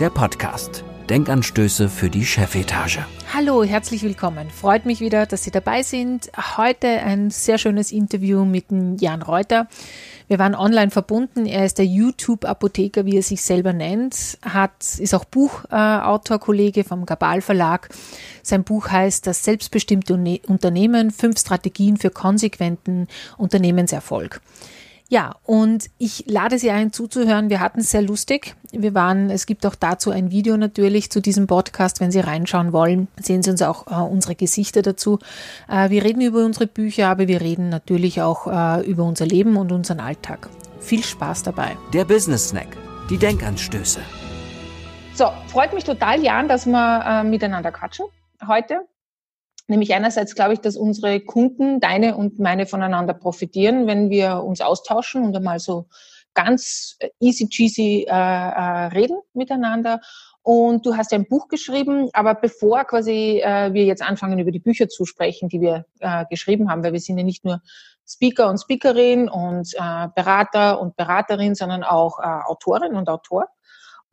[0.00, 0.82] der Podcast.
[1.08, 3.06] Denkanstöße für die Chefetage.
[3.32, 4.50] Hallo, herzlich willkommen.
[4.50, 6.32] Freut mich wieder, dass Sie dabei sind.
[6.56, 8.64] Heute ein sehr schönes Interview mit
[9.00, 9.68] Jan Reuter.
[10.26, 11.46] Wir waren online verbunden.
[11.46, 17.06] Er ist der YouTube-Apotheker, wie er sich selber nennt, hat, ist auch Buchautor, Kollege vom
[17.06, 17.88] Gabal Verlag.
[18.42, 20.14] Sein Buch heißt Das selbstbestimmte
[20.48, 23.06] Unternehmen, fünf Strategien für konsequenten
[23.36, 24.40] Unternehmenserfolg.
[25.08, 27.50] Ja, und ich lade Sie ein zuzuhören.
[27.50, 28.56] Wir hatten es sehr lustig.
[28.72, 32.00] Wir waren, es gibt auch dazu ein Video natürlich zu diesem Podcast.
[32.00, 35.18] Wenn Sie reinschauen wollen, sehen Sie uns auch äh, unsere Gesichter dazu.
[35.68, 39.56] Äh, wir reden über unsere Bücher, aber wir reden natürlich auch äh, über unser Leben
[39.56, 40.48] und unseren Alltag.
[40.80, 41.76] Viel Spaß dabei.
[41.92, 42.76] Der Business Snack,
[43.10, 44.00] die Denkanstöße.
[45.14, 48.06] So, freut mich total, Jan, dass wir äh, miteinander quatschen
[48.48, 48.80] heute.
[49.66, 54.60] Nämlich einerseits glaube ich, dass unsere Kunden, deine und meine, voneinander profitieren, wenn wir uns
[54.60, 55.86] austauschen und einmal so
[56.34, 60.00] ganz easy cheesy äh, äh, reden miteinander.
[60.42, 64.58] Und du hast ein Buch geschrieben, aber bevor quasi äh, wir jetzt anfangen, über die
[64.58, 67.62] Bücher zu sprechen, die wir äh, geschrieben haben, weil wir sind ja nicht nur
[68.06, 73.46] Speaker und Speakerin und äh, Berater und Beraterin, sondern auch äh, Autorin und Autor.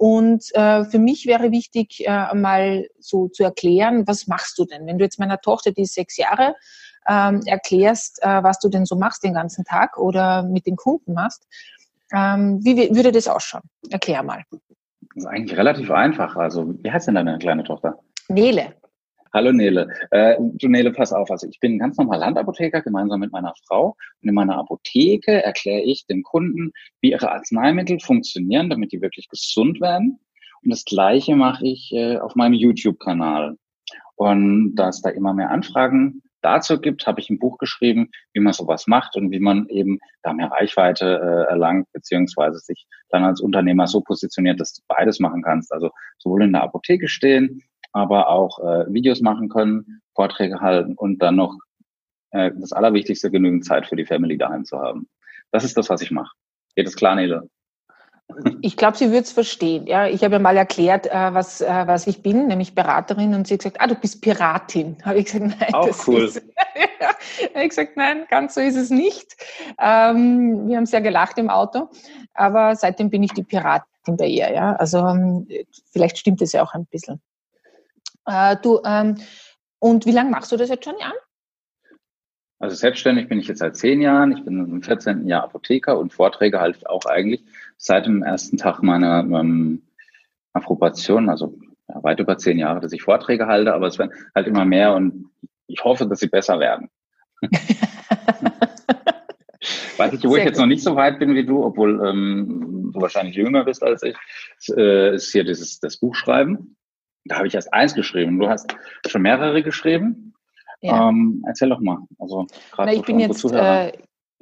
[0.02, 4.88] Und äh, für mich wäre wichtig, äh, mal so zu erklären, was machst du denn?
[4.88, 6.56] Wenn du jetzt meiner Tochter, die ist sechs Jahre,
[7.08, 11.14] ähm, erklärst, äh, was du denn so machst den ganzen Tag oder mit den Kunden
[11.14, 11.46] machst,
[12.12, 13.62] ähm, wie, wie würde das ausschauen?
[13.92, 14.44] Erklär mal.
[14.50, 14.62] Das
[15.18, 16.36] ist eigentlich relativ einfach.
[16.36, 18.00] Also, wie heißt denn deine kleine Tochter?
[18.28, 18.74] Nele.
[19.34, 19.88] Hallo Nele.
[20.12, 21.32] Äh, du Nele, pass auf.
[21.32, 23.96] Also ich bin ganz normal Landapotheker gemeinsam mit meiner Frau.
[24.22, 29.30] Und in meiner Apotheke erkläre ich den Kunden, wie ihre Arzneimittel funktionieren, damit die wirklich
[29.30, 30.20] gesund werden.
[30.64, 33.56] Und das Gleiche mache ich äh, auf meinem YouTube-Kanal.
[34.16, 38.42] Und da es da immer mehr Anfragen dazu gibt, habe ich ein Buch geschrieben, wie
[38.42, 43.24] man sowas macht und wie man eben da mehr Reichweite äh, erlangt, beziehungsweise sich dann
[43.24, 45.72] als Unternehmer so positioniert, dass du beides machen kannst.
[45.72, 47.64] Also sowohl in der Apotheke stehen,
[47.94, 51.58] aber auch äh, Videos machen können, Vorträge halten und dann noch
[52.32, 55.08] äh, das Allerwichtigste, genügend Zeit für die Family daheim zu haben.
[55.52, 56.32] Das ist das, was ich mache.
[56.76, 57.50] Geht es klar, Nele?
[58.62, 59.88] Ich glaube, sie würde es verstehen.
[59.88, 63.48] Ja, ich habe ja mal erklärt, äh, was, äh, was ich bin, nämlich Beraterin, und
[63.48, 64.98] sie hat gesagt, ah, du bist Piratin.
[65.06, 66.24] Habe ich gesagt, nein, Auch das cool.
[66.24, 66.38] ist.
[67.02, 69.36] ja, habe ich gesagt, nein, ganz so ist es nicht.
[69.80, 71.90] Ähm, wir haben sehr gelacht im Auto,
[72.34, 74.52] aber seitdem bin ich die Piratin bei ihr.
[74.52, 75.48] Ja, also ähm,
[75.92, 77.22] vielleicht stimmt es ja auch ein bisschen.
[78.26, 79.18] Äh, du, ähm,
[79.80, 81.14] und wie lange machst du das jetzt schon, Jan?
[82.60, 84.38] Also selbstständig bin ich jetzt seit zehn Jahren.
[84.38, 85.28] Ich bin im 14.
[85.28, 87.44] Jahr Apotheker und Vorträge halte ich auch eigentlich
[87.78, 89.82] seit dem ersten Tag meiner ähm,
[90.54, 91.58] Approbation, also
[91.90, 94.94] ja, weit über zehn Jahre, dass ich Vorträge halte, aber es werden halt immer mehr
[94.94, 95.32] und
[95.66, 96.90] ich hoffe, dass sie besser werden.
[99.98, 100.62] Weiß ich, wo Sehr ich jetzt gut.
[100.62, 104.16] noch nicht so weit bin wie du, obwohl ähm, du wahrscheinlich jünger bist als ich,
[104.76, 106.76] äh, ist hier dieses das Buchschreiben.
[107.26, 108.40] Da habe ich erst eins geschrieben.
[108.40, 108.76] Du hast
[109.08, 110.34] schon mehrere geschrieben.
[110.82, 111.10] Ja.
[111.10, 112.00] Ähm, erzähl doch mal.
[112.18, 113.92] Also gerade ich bin jetzt äh,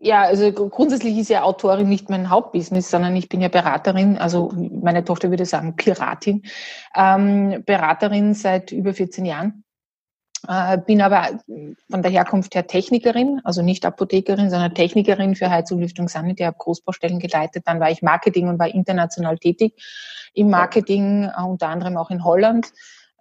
[0.01, 4.51] ja, also grundsätzlich ist ja Autorin nicht mein Hauptbusiness, sondern ich bin ja Beraterin, also
[4.55, 6.43] meine Tochter würde sagen Piratin,
[6.95, 9.65] ähm, Beraterin seit über 14 Jahren.
[10.49, 11.39] Äh, bin aber
[11.91, 16.57] von der Herkunft her Technikerin, also nicht Apothekerin, sondern Technikerin für Heizung, Lüftung, Sanitär, habe
[16.57, 17.65] Großbaustellen geleitet.
[17.67, 19.75] Dann war ich Marketing und war international tätig
[20.33, 22.71] im Marketing, äh, unter anderem auch in Holland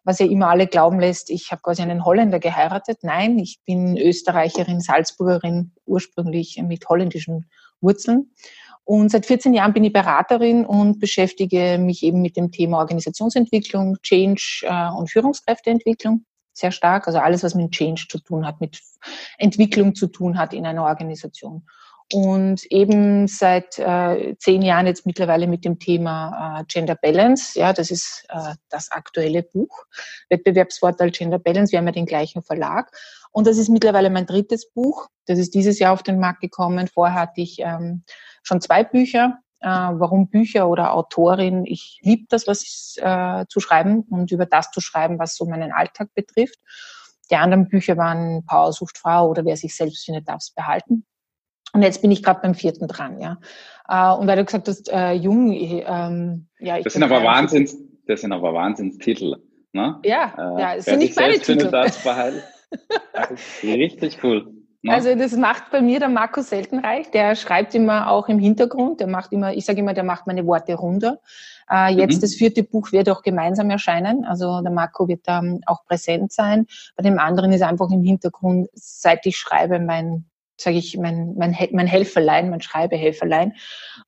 [0.05, 3.01] was ja immer alle glauben lässt, ich habe quasi einen Holländer geheiratet.
[3.03, 7.45] Nein, ich bin Österreicherin, Salzburgerin, ursprünglich mit holländischen
[7.83, 8.31] Wurzeln.
[8.85, 13.99] Und seit 14 Jahren bin ich Beraterin und beschäftige mich eben mit dem Thema Organisationsentwicklung,
[14.01, 16.25] Change äh, und Führungskräfteentwicklung
[16.59, 17.07] sehr stark.
[17.07, 18.81] Also alles, was mit Change zu tun hat, mit
[19.39, 21.65] Entwicklung zu tun hat in einer Organisation
[22.13, 27.59] und eben seit äh, zehn Jahren jetzt mittlerweile mit dem Thema äh, Gender Balance.
[27.59, 29.85] Ja, das ist äh, das aktuelle Buch.
[30.31, 31.73] Wettbewerbsvorteil Gender Balance.
[31.73, 32.91] Wir haben ja den gleichen Verlag.
[33.31, 35.09] Und das ist mittlerweile mein drittes Buch.
[35.27, 36.89] Das ist dieses Jahr auf den Markt gekommen.
[36.89, 38.05] Vorher hatte ich ähm,
[38.43, 39.39] schon zwei Bücher.
[39.61, 41.65] Äh, warum Bücher oder Autorin?
[41.67, 45.73] Ich liebe das, was äh, zu schreiben und über das zu schreiben, was so meinen
[45.73, 46.59] Alltag betrifft.
[47.31, 51.05] Die anderen Bücher waren Power sucht Frau oder Wer sich selbst findet, darf es behalten.
[51.73, 53.39] Und jetzt bin ich gerade beim vierten dran, ja.
[53.89, 57.77] Äh, und weil du gesagt hast, äh, jung, ähm, ja, ich Das sind aber Wahnsinns,
[58.07, 59.37] Das sind aber Wahnsinnstitel.
[59.73, 60.01] Ne?
[60.05, 61.71] Ja, äh, ja, es sind nicht meine Titel.
[61.71, 64.58] Das, das ist richtig cool.
[64.83, 64.93] Ne?
[64.93, 69.09] Also das macht bei mir der Markus Seltenreich, der schreibt immer auch im Hintergrund, der
[69.09, 71.19] macht immer, ich sage immer, der macht meine Worte runter.
[71.69, 72.21] Äh, jetzt mhm.
[72.21, 76.67] das vierte Buch wird auch gemeinsam erscheinen, also der Marco wird da auch präsent sein.
[76.97, 80.27] Bei dem anderen ist einfach im Hintergrund, seit ich schreibe, mein
[80.61, 83.55] sage ich, mein, mein, mein Helferlein, mein Schreibehelferlein.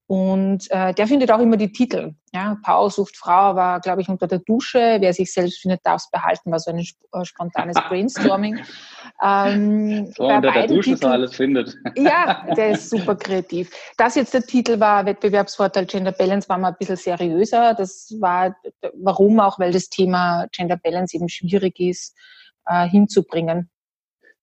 [0.06, 2.14] Und äh, der findet auch immer die Titel.
[2.32, 4.96] Ja, Paul sucht Frau war, glaube ich, unter der Dusche.
[4.98, 8.58] Wer sich selbst findet, darf es behalten, war so ein äh, spontanes Brainstorming.
[9.22, 11.76] ähm, so, unter der Dusche so alles findet.
[11.96, 13.70] ja, der ist super kreativ.
[13.96, 17.74] Das jetzt der Titel war Wettbewerbsvorteil Gender Balance, war mal ein bisschen seriöser.
[17.74, 18.56] Das war,
[18.94, 22.16] warum auch, weil das Thema Gender Balance eben schwierig ist,
[22.66, 23.70] äh, hinzubringen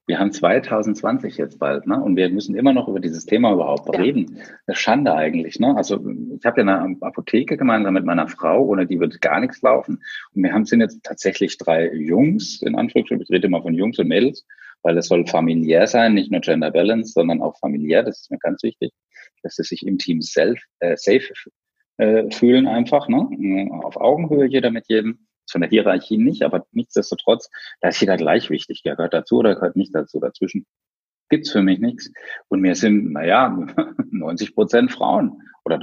[0.08, 2.02] wir haben 2020 jetzt bald, ne?
[2.02, 4.02] Und wir müssen immer noch über dieses Thema überhaupt ja.
[4.02, 4.38] reden.
[4.66, 5.76] Das ist Schande eigentlich, ne?
[5.76, 9.62] Also ich habe ja eine Apotheke gemeinsam mit meiner Frau, ohne die wird gar nichts
[9.62, 10.02] laufen.
[10.34, 14.00] Und wir haben sind jetzt tatsächlich drei Jungs, in Anführungsstrichen, ich rede immer von Jungs
[14.00, 14.46] und Mädels,
[14.82, 18.02] weil es soll familiär sein, nicht nur Gender Balance, sondern auch familiär.
[18.02, 18.94] Das ist mir ganz wichtig,
[19.44, 21.34] dass sie sich im Team self, äh, safe
[21.98, 23.28] äh, fühlen einfach, ne?
[23.84, 27.50] Auf Augenhöhe jeder mit jedem von der Hierarchie nicht, aber nichtsdestotrotz,
[27.82, 28.84] da ist jeder gleich wichtig.
[28.84, 30.20] Der gehört dazu oder gehört nicht dazu.
[30.20, 30.66] Dazwischen
[31.30, 32.12] gibt's für mich nichts.
[32.48, 33.58] Und wir sind, naja,
[34.12, 35.80] 90 Prozent Frauen oder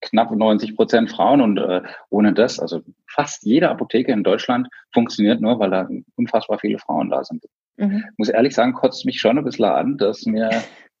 [0.00, 5.40] knapp 90 Prozent Frauen und äh, ohne das, also fast jede Apotheke in Deutschland funktioniert
[5.40, 7.44] nur, weil da unfassbar viele Frauen da sind.
[7.76, 8.04] Mhm.
[8.16, 10.50] Muss ehrlich sagen, kotzt mich schon ein bisschen an, dass wir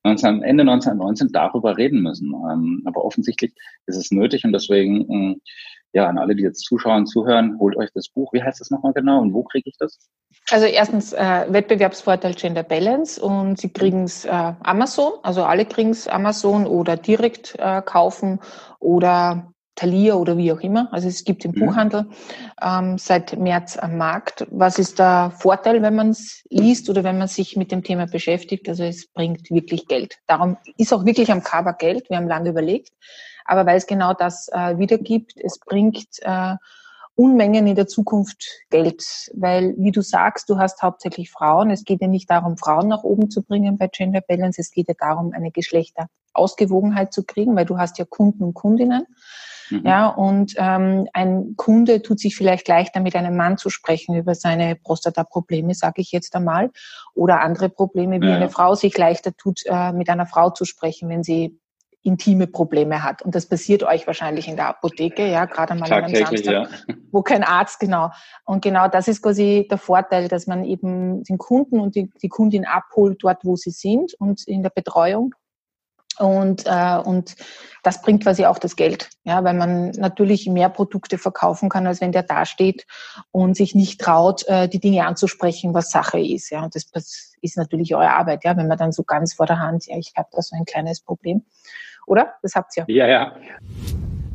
[0.04, 2.32] 19, Ende 1919 darüber reden müssen.
[2.50, 3.52] Ähm, aber offensichtlich
[3.86, 5.40] ist es nötig und deswegen ähm,
[5.92, 8.32] ja, an alle, die jetzt zuschauen, zuhören, holt euch das Buch.
[8.32, 9.98] Wie heißt das nochmal genau und wo kriege ich das?
[10.50, 15.90] Also erstens äh, Wettbewerbsvorteil Gender Balance und Sie kriegen es äh, Amazon, also alle kriegen
[15.90, 18.40] es Amazon oder direkt äh, kaufen
[18.80, 20.92] oder Thalia oder wie auch immer.
[20.92, 21.66] Also es gibt im mhm.
[21.66, 22.06] Buchhandel
[22.60, 24.46] ähm, seit März am Markt.
[24.50, 28.06] Was ist der Vorteil, wenn man es liest oder wenn man sich mit dem Thema
[28.06, 28.68] beschäftigt?
[28.68, 30.16] Also es bringt wirklich Geld.
[30.26, 32.10] Darum ist auch wirklich am Cover Geld.
[32.10, 32.90] Wir haben lange überlegt
[33.48, 35.32] aber weil es genau das äh, wiedergibt.
[35.36, 36.54] Es bringt äh,
[37.16, 39.02] Unmengen in der Zukunft Geld,
[39.34, 41.70] weil, wie du sagst, du hast hauptsächlich Frauen.
[41.70, 44.60] Es geht ja nicht darum, Frauen nach oben zu bringen bei Gender Balance.
[44.60, 49.06] Es geht ja darum, eine Geschlechterausgewogenheit zu kriegen, weil du hast ja Kunden und Kundinnen.
[49.70, 49.82] Mhm.
[49.84, 54.34] Ja, und ähm, ein Kunde tut sich vielleicht leichter, mit einem Mann zu sprechen über
[54.34, 56.70] seine Prostata-Probleme, sage ich jetzt einmal,
[57.14, 58.36] oder andere Probleme, wie ja.
[58.36, 61.58] eine Frau sich leichter tut, äh, mit einer Frau zu sprechen, wenn sie
[62.02, 63.22] intime Probleme hat.
[63.22, 66.68] Und das passiert euch wahrscheinlich in der Apotheke, ja, gerade mal am Samstag, ja.
[67.10, 68.10] wo kein Arzt, genau.
[68.44, 72.28] Und genau das ist quasi der Vorteil, dass man eben den Kunden und die, die
[72.28, 75.34] Kundin abholt dort, wo sie sind und in der Betreuung.
[76.18, 77.36] Und, äh, und
[77.84, 82.00] das bringt quasi auch das Geld, ja, weil man natürlich mehr Produkte verkaufen kann, als
[82.00, 82.86] wenn der da steht
[83.30, 86.50] und sich nicht traut, äh, die Dinge anzusprechen, was Sache ist.
[86.50, 86.90] Ja, und das
[87.40, 90.12] ist natürlich eure Arbeit, ja, wenn man dann so ganz vor der Hand, ja, ich
[90.16, 91.44] habe da so ein kleines Problem
[92.08, 92.34] oder?
[92.42, 92.84] Das habt ihr.
[92.88, 93.36] Ja, ja.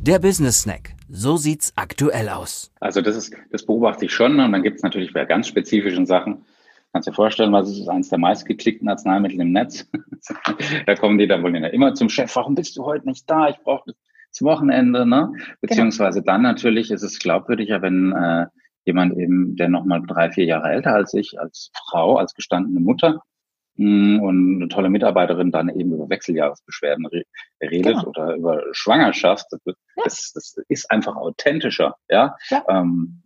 [0.02, 0.94] Der Business Snack.
[1.10, 2.72] So sieht's aktuell aus.
[2.80, 4.40] Also das ist, das beobachte ich schon.
[4.40, 6.46] Und dann gibt es natürlich bei ganz spezifischen Sachen.
[6.92, 9.90] Kannst dir vorstellen, was ist eines der meistgeklickten Arzneimittel im Netz?
[10.86, 12.36] da kommen die dann wohl immer zum Chef.
[12.36, 13.50] Warum bist du heute nicht da?
[13.50, 13.94] Ich brauche
[14.32, 15.32] das Wochenende, ne?
[15.32, 15.56] Genau.
[15.62, 16.34] Beziehungsweise genau.
[16.34, 18.46] dann natürlich ist es glaubwürdiger, wenn äh,
[18.86, 23.22] jemand eben, der nochmal drei, vier Jahre älter als ich, als Frau, als gestandene Mutter,
[23.78, 27.08] und eine tolle Mitarbeiterin dann eben über Wechseljahresbeschwerden
[27.62, 28.08] redet genau.
[28.08, 29.48] oder über Schwangerschaft.
[29.50, 29.74] Das, ja.
[30.04, 32.36] das, das, ist einfach authentischer, ja.
[32.50, 32.64] ja.
[32.70, 33.24] Ähm,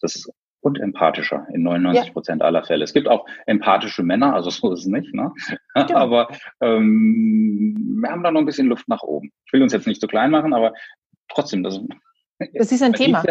[0.00, 0.30] das ist
[0.62, 2.46] und empathischer in 99 Prozent ja.
[2.46, 2.84] aller Fälle.
[2.84, 5.32] Es gibt auch empathische Männer, also so ist es nicht, ne?
[5.74, 5.94] Genau.
[5.94, 6.28] aber
[6.60, 9.32] ähm, wir haben da noch ein bisschen Luft nach oben.
[9.46, 10.74] Ich will uns jetzt nicht so klein machen, aber
[11.28, 11.80] trotzdem, das,
[12.54, 13.24] das ist ein Thema.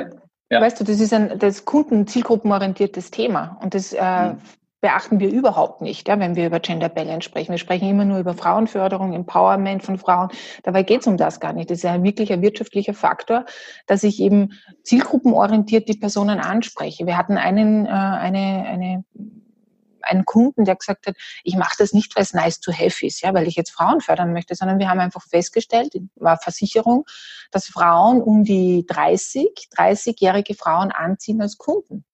[0.52, 0.62] Ja.
[0.62, 4.38] Weißt du, das ist ein das Kunden-zielgruppenorientiertes Thema und das äh, mhm
[4.82, 7.52] beachten wir überhaupt nicht, ja, wenn wir über Gender Balance sprechen.
[7.52, 10.30] Wir sprechen immer nur über Frauenförderung, Empowerment von Frauen.
[10.64, 11.70] Dabei geht es um das gar nicht.
[11.70, 13.46] Das ist ein wirklicher wirtschaftlicher Faktor,
[13.88, 17.06] dass ich eben zielgruppenorientiert die Personen anspreche.
[17.06, 19.04] Wir hatten einen, äh, eine, eine
[20.02, 23.22] einen Kunden, der gesagt hat, ich mache das nicht, weil es nice to have ist,
[23.22, 27.06] ja, weil ich jetzt Frauen fördern möchte, sondern wir haben einfach festgestellt, war Versicherung,
[27.52, 32.06] dass Frauen um die 30, 30-jährige Frauen anziehen als Kunden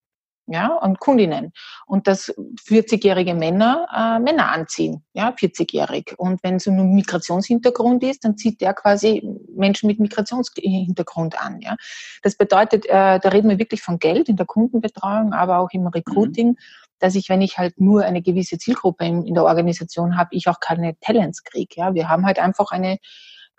[0.47, 1.51] ja, und Kundinnen.
[1.85, 2.33] Und dass
[2.67, 6.13] 40-jährige Männer äh, Männer anziehen, ja, 40-jährig.
[6.17, 11.75] Und wenn es ein Migrationshintergrund ist, dann zieht der quasi Menschen mit Migrationshintergrund an, ja.
[12.21, 15.87] Das bedeutet, äh, da reden wir wirklich von Geld in der Kundenbetreuung, aber auch im
[15.87, 16.57] Recruiting, mhm.
[16.99, 20.47] dass ich, wenn ich halt nur eine gewisse Zielgruppe in, in der Organisation habe, ich
[20.47, 21.93] auch keine Talents kriege, ja.
[21.93, 22.99] Wir haben halt einfach eine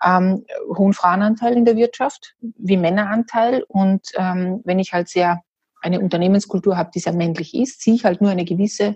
[0.03, 0.45] ähm,
[0.77, 3.63] hohen Frauenanteil in der Wirtschaft wie Männeranteil.
[3.67, 5.41] Und ähm, wenn ich halt sehr
[5.81, 8.95] eine Unternehmenskultur habe, die sehr männlich ist, ziehe ich halt nur eine gewisse,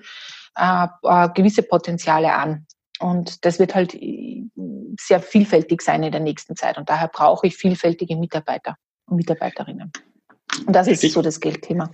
[0.56, 2.66] äh, äh, gewisse Potenziale an.
[3.00, 4.44] Und das wird halt äh,
[5.00, 6.78] sehr vielfältig sein in der nächsten Zeit.
[6.78, 9.92] Und daher brauche ich vielfältige Mitarbeiter und Mitarbeiterinnen.
[10.66, 11.10] Und das Richtig.
[11.10, 11.90] ist so das Geldthema.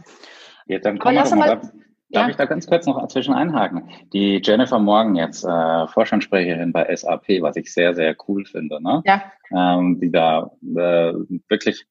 [0.66, 1.72] Ja, dann kommen wir doch mal, mal
[2.10, 2.30] Darf ja.
[2.30, 3.90] ich da ganz kurz noch zwischen einhaken?
[4.14, 9.02] Die Jennifer Morgan jetzt, äh, Vorstandssprecherin bei SAP, was ich sehr, sehr cool finde, ne?
[9.06, 9.24] Ja.
[9.52, 11.14] Ähm, die da äh,
[11.50, 11.86] wirklich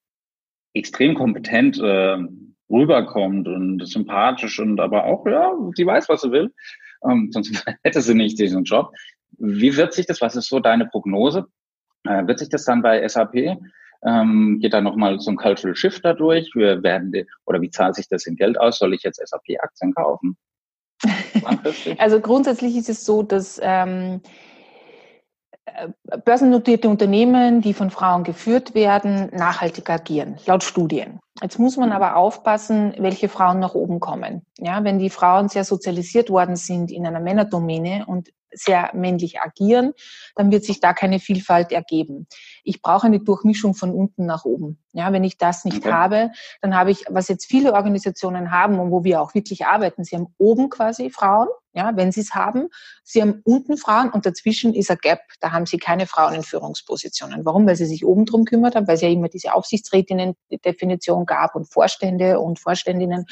[0.72, 2.16] extrem kompetent äh,
[2.70, 6.52] rüberkommt und sympathisch und aber auch, ja, sie weiß, was sie will.
[7.08, 8.92] Ähm, sonst hätte sie nicht diesen Job.
[9.38, 11.46] Wie wird sich das, was ist so deine Prognose?
[12.04, 13.58] Äh, wird sich das dann bei SAP
[14.04, 16.50] ähm, geht da nochmal so ein Cultural Shift dadurch?
[16.54, 17.12] Wir werden
[17.44, 18.78] oder wie zahlt sich das in Geld aus?
[18.78, 20.37] Soll ich jetzt SAP-Aktien kaufen?
[21.99, 24.28] also grundsätzlich ist es so, dass ähm, äh,
[26.25, 31.20] börsennotierte Unternehmen, die von Frauen geführt werden, nachhaltig agieren, laut Studien.
[31.42, 34.46] Jetzt muss man aber aufpassen, welche Frauen nach oben kommen.
[34.58, 39.92] Ja, wenn die Frauen sehr sozialisiert worden sind in einer Männerdomäne und sehr männlich agieren,
[40.35, 42.26] dann wird sich da keine Vielfalt ergeben.
[42.66, 44.78] Ich brauche eine Durchmischung von unten nach oben.
[44.92, 45.92] Ja, wenn ich das nicht okay.
[45.92, 46.30] habe,
[46.61, 50.16] dann habe ich, was jetzt viele Organisationen haben und wo wir auch wirklich arbeiten, sie
[50.16, 52.68] haben oben quasi Frauen, ja, wenn sie es haben,
[53.04, 56.42] sie haben unten Frauen und dazwischen ist ein Gap, da haben sie keine Frauen in
[56.42, 57.44] Führungspositionen.
[57.44, 57.66] Warum?
[57.66, 61.73] Weil sie sich oben drum kümmert haben, weil es ja immer diese Aufsichtsrätinnen-Definition gab und
[61.73, 63.26] Vorstände und Vorständinnen.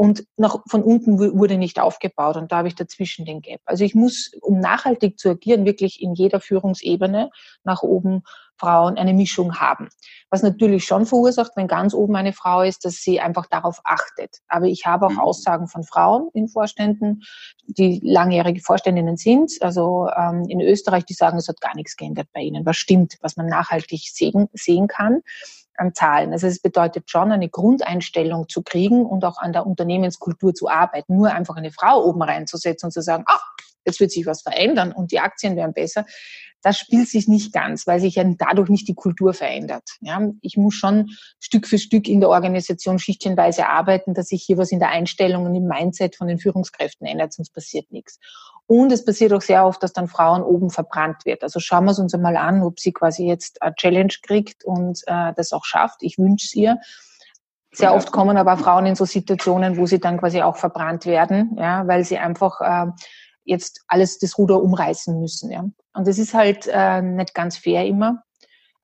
[0.00, 3.60] Und nach, von unten wurde nicht aufgebaut und da habe ich dazwischen den Gap.
[3.66, 7.30] Also ich muss, um nachhaltig zu agieren, wirklich in jeder Führungsebene
[7.64, 8.22] nach oben
[8.56, 9.90] Frauen eine Mischung haben.
[10.30, 14.38] Was natürlich schon verursacht, wenn ganz oben eine Frau ist, dass sie einfach darauf achtet.
[14.48, 15.20] Aber ich habe auch mhm.
[15.20, 17.20] Aussagen von Frauen in Vorständen,
[17.66, 22.28] die langjährige Vorständinnen sind, also ähm, in Österreich, die sagen, es hat gar nichts geändert
[22.32, 22.64] bei ihnen.
[22.64, 25.20] Was stimmt, was man nachhaltig sehen, sehen kann
[25.80, 26.32] an Zahlen.
[26.32, 31.16] Also es bedeutet schon, eine Grundeinstellung zu kriegen und auch an der Unternehmenskultur zu arbeiten.
[31.16, 33.42] Nur einfach eine Frau oben reinzusetzen und zu sagen, ach,
[33.84, 36.04] jetzt wird sich was verändern und die Aktien werden besser
[36.62, 39.96] das spielt sich nicht ganz, weil sich ja dadurch nicht die Kultur verändert.
[40.00, 44.58] Ja, ich muss schon Stück für Stück in der Organisation schichtchenweise arbeiten, dass sich hier
[44.58, 48.18] was in der Einstellung und im Mindset von den Führungskräften ändert, sonst passiert nichts.
[48.66, 51.42] Und es passiert auch sehr oft, dass dann Frauen oben verbrannt wird.
[51.42, 55.00] Also schauen wir es uns einmal an, ob sie quasi jetzt eine Challenge kriegt und
[55.06, 56.02] äh, das auch schafft.
[56.02, 56.78] Ich wünsche es ihr.
[57.72, 61.56] Sehr oft kommen aber Frauen in so Situationen, wo sie dann quasi auch verbrannt werden,
[61.56, 62.90] ja, weil sie einfach äh,
[63.50, 65.50] jetzt alles das Ruder umreißen müssen.
[65.50, 65.64] Ja.
[65.92, 68.22] Und das ist halt äh, nicht ganz fair immer.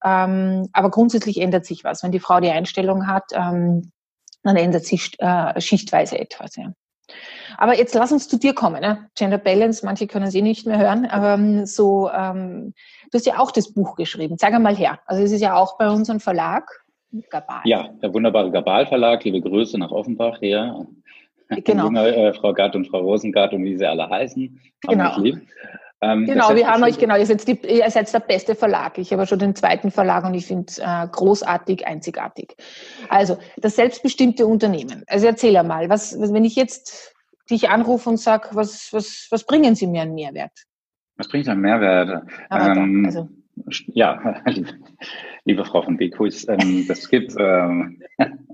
[0.05, 2.03] Ähm, aber grundsätzlich ändert sich was.
[2.03, 3.93] Wenn die Frau die Einstellung hat, ähm,
[4.43, 6.57] dann ändert sich äh, schichtweise etwas.
[6.57, 6.73] Ja.
[7.57, 8.81] Aber jetzt lass uns zu dir kommen.
[8.81, 9.09] Ne?
[9.17, 11.07] Gender Balance, manche können sie nicht mehr hören.
[11.07, 12.75] Aber ähm, so, ähm,
[13.11, 14.39] du hast ja auch das Buch geschrieben.
[14.39, 14.99] Zeig einmal her.
[15.07, 16.69] Also es ist ja auch bei unserem Verlag.
[17.31, 17.63] Gabal.
[17.65, 19.25] Ja, der wunderbare Gabal Verlag.
[19.25, 20.87] Liebe Grüße nach Offenbach hier.
[21.65, 21.85] Genau.
[21.85, 24.61] Junge, äh, Frau Gatt und Frau Rosengart und wie sie alle heißen.
[24.89, 25.23] Genau.
[26.03, 28.99] Ähm, genau, wir haben euch, genau, ihr seid, die, ihr seid der beste Verlag.
[28.99, 32.55] Ich habe schon den zweiten Verlag und ich finde es äh, großartig, einzigartig.
[33.09, 35.05] Also, das selbstbestimmte Unternehmen.
[35.07, 37.15] Also erzähl einmal, was, wenn ich jetzt
[37.51, 40.53] dich anrufe und sage, was, was, was bringen Sie mir an Mehrwert?
[41.17, 42.25] Was bringt an Mehrwert?
[42.51, 43.29] Ähm, also.
[43.87, 44.43] Ja,
[45.45, 48.03] liebe Frau von Bekus, ähm, das gibt ähm,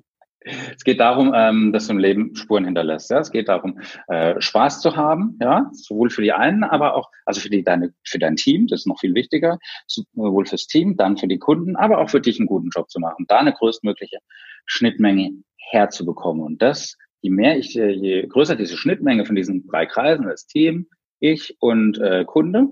[0.45, 3.11] es geht darum, ähm, dass du im Leben Spuren hinterlässt.
[3.11, 3.21] Ja?
[3.21, 7.41] Es geht darum, äh, Spaß zu haben, ja, sowohl für die einen, aber auch, also
[7.41, 11.17] für die deine, für dein Team, das ist noch viel wichtiger, sowohl fürs Team, dann
[11.17, 14.19] für die Kunden, aber auch für dich einen guten Job zu machen, da eine größtmögliche
[14.67, 16.43] Schnittmenge herzubekommen.
[16.43, 20.47] Und das, je mehr ich, äh, je größer diese Schnittmenge von diesen drei Kreisen, das
[20.47, 20.89] Team,
[21.21, 22.69] ich und äh, Kunde,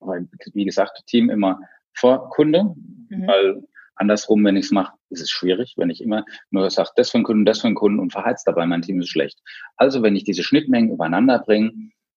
[0.00, 1.58] weil, wie gesagt, Team immer
[1.94, 2.74] vor Kunde,
[3.08, 3.26] mhm.
[3.26, 3.62] weil
[3.96, 7.16] Andersrum, wenn ich es mache, ist es schwierig, wenn ich immer nur sage, das für
[7.18, 9.40] einen Kunden, das für einen Kunden und verheiz dabei, mein Team ist schlecht.
[9.76, 11.72] Also wenn ich diese Schnittmengen übereinander bringe,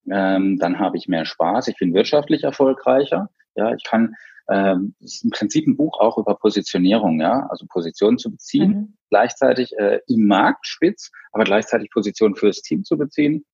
[0.09, 3.29] ähm, dann habe ich mehr Spaß, ich bin wirtschaftlich erfolgreicher.
[3.55, 4.15] Ja, ich kann,
[4.49, 8.93] ähm, ist im Prinzip ein Buch auch über Positionierung, ja, also Positionen zu beziehen, mhm.
[9.09, 13.45] gleichzeitig äh, im Markt spitz, aber gleichzeitig Positionen fürs Team zu beziehen.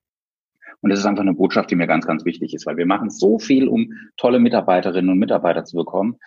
[0.81, 3.09] Und das ist einfach eine Botschaft, die mir ganz, ganz wichtig ist, weil wir machen
[3.09, 6.17] so viel, um tolle Mitarbeiterinnen und Mitarbeiter zu bekommen.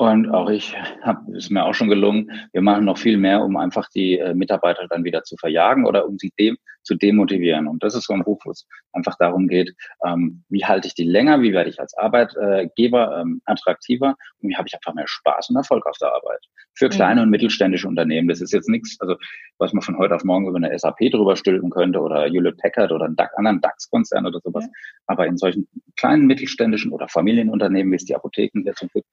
[0.00, 3.58] Und auch ich habe, ist mir auch schon gelungen, wir machen noch viel mehr, um
[3.58, 7.68] einfach die äh, Mitarbeiter dann wieder zu verjagen oder um sie dem zu demotivieren.
[7.68, 10.94] Und das ist so ein Buch, wo es einfach darum geht, ähm, wie halte ich
[10.94, 15.06] die länger, wie werde ich als Arbeitgeber ähm, attraktiver und wie habe ich einfach mehr
[15.06, 16.46] Spaß und Erfolg auf der Arbeit.
[16.72, 17.24] Für kleine mhm.
[17.24, 18.26] und mittelständische Unternehmen.
[18.26, 19.16] Das ist jetzt nichts, also
[19.58, 22.90] was man von heute auf morgen über eine SAP drüber stülpen könnte oder Hewlett Packard
[22.90, 24.64] oder einen DAX, anderen DAX-Konzern oder sowas.
[24.64, 24.72] Ja.
[25.08, 29.04] Aber in solchen kleinen mittelständischen oder Familienunternehmen, wie es die Apotheken hier zum Glück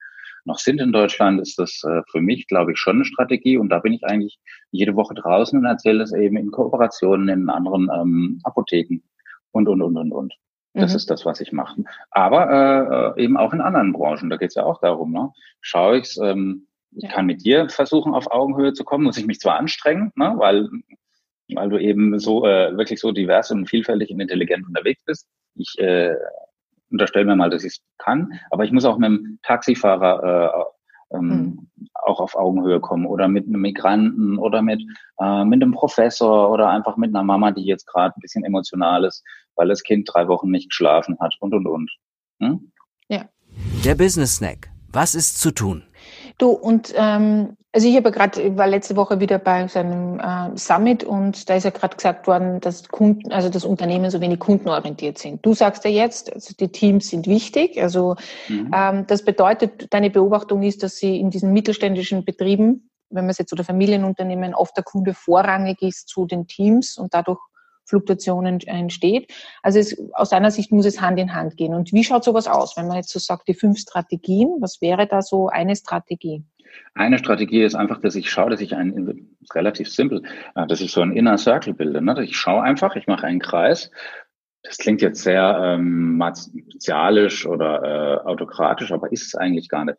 [0.48, 3.58] noch sind in Deutschland, ist das äh, für mich, glaube ich, schon eine Strategie.
[3.58, 4.40] Und da bin ich eigentlich
[4.72, 9.00] jede Woche draußen und erzähle das eben in Kooperationen in anderen ähm, Apotheken
[9.52, 10.34] und, und, und, und, und.
[10.74, 10.96] Das mhm.
[10.96, 11.84] ist das, was ich mache.
[12.10, 14.30] Aber äh, eben auch in anderen Branchen.
[14.30, 15.30] Da geht es ja auch darum, ne?
[15.60, 17.10] Schaue ich's, ähm, ich ja.
[17.10, 20.34] kann mit dir versuchen, auf Augenhöhe zu kommen, muss ich mich zwar anstrengen, ne?
[20.36, 20.68] weil,
[21.54, 25.28] weil du eben so äh, wirklich so divers und vielfältig und intelligent unterwegs bist.
[25.54, 26.14] Ich äh,
[26.90, 30.52] unterstellen wir mal, dass ich es kann, aber ich muss auch mit dem Taxifahrer
[31.12, 31.68] äh, ähm, mhm.
[31.94, 34.82] auch auf Augenhöhe kommen oder mit einem Migranten oder mit,
[35.20, 39.04] äh, mit einem Professor oder einfach mit einer Mama, die jetzt gerade ein bisschen emotional
[39.04, 39.24] ist,
[39.56, 41.90] weil das Kind drei Wochen nicht geschlafen hat und und und.
[42.40, 42.72] Hm?
[43.08, 43.24] Ja.
[43.84, 44.70] Der Business Snack.
[44.90, 45.84] Was ist zu tun?
[46.38, 51.04] Du, und ähm, also ich habe gerade, war letzte Woche wieder bei seinem äh, Summit
[51.04, 55.16] und da ist ja gerade gesagt worden, dass Kunden, also das Unternehmen so wenig kundenorientiert
[55.16, 55.46] sind.
[55.46, 57.80] Du sagst ja jetzt, also die Teams sind wichtig.
[57.80, 58.16] Also
[58.48, 58.72] mhm.
[58.74, 63.38] ähm, das bedeutet, deine Beobachtung ist, dass sie in diesen mittelständischen Betrieben, wenn man es
[63.38, 67.38] jetzt oder Familienunternehmen, oft der Kunde vorrangig ist zu den Teams und dadurch
[67.84, 69.32] Fluktuationen entsteht.
[69.62, 71.74] Also es, aus deiner Sicht muss es Hand in Hand gehen.
[71.74, 75.06] Und wie schaut sowas aus, wenn man jetzt so sagt, die fünf Strategien, was wäre
[75.06, 76.42] da so eine Strategie?
[76.94, 80.22] Eine Strategie ist einfach, dass ich schaue, dass ich ein, relativ simpel,
[80.54, 82.02] äh, dass ich so einen Inner Circle bilde.
[82.02, 82.24] Ne?
[82.24, 83.90] Ich schaue einfach, ich mache einen Kreis.
[84.62, 87.82] Das klingt jetzt sehr ähm, martialisch oder
[88.24, 89.96] äh, autokratisch, aber ist es eigentlich gar nicht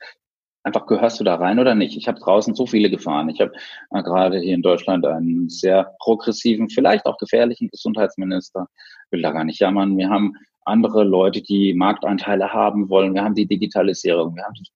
[0.63, 1.97] einfach gehörst du da rein oder nicht?
[1.97, 3.29] Ich habe draußen so viele gefahren.
[3.29, 3.51] Ich habe
[3.91, 8.67] äh, gerade hier in Deutschland einen sehr progressiven, vielleicht auch gefährlichen Gesundheitsminister.
[9.11, 9.97] Will da gar nicht jammern.
[9.97, 10.33] Wir haben
[10.65, 13.13] andere Leute, die Marktanteile haben wollen.
[13.13, 14.69] Wir haben die Digitalisierung, wir haben das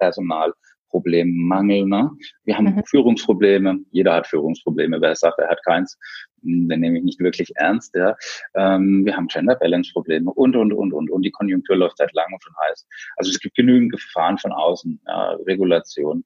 [0.94, 1.86] Personalproblem, Mangel.
[1.86, 2.12] Ne?
[2.46, 2.84] Wir haben mhm.
[2.86, 3.80] Führungsprobleme.
[3.92, 5.02] Jeder hat Führungsprobleme.
[5.02, 5.98] Wer sagt, er hat keins,
[6.42, 7.96] den nehme ich nicht wirklich ernst.
[7.96, 8.16] Ja.
[8.56, 11.10] Ähm, wir haben Gender Balance Probleme und, und, und, und.
[11.10, 12.88] Und die Konjunktur läuft seit langem schon heiß.
[13.18, 16.24] Also es gibt genügend Gefahren von außen, ja, Regulation.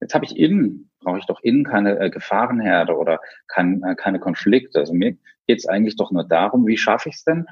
[0.00, 4.18] Jetzt habe ich innen, brauche ich doch innen keine äh, Gefahrenherde oder kein, äh, keine
[4.18, 4.80] Konflikte.
[4.80, 7.46] Also mir geht es eigentlich doch nur darum, wie schaffe ich es denn,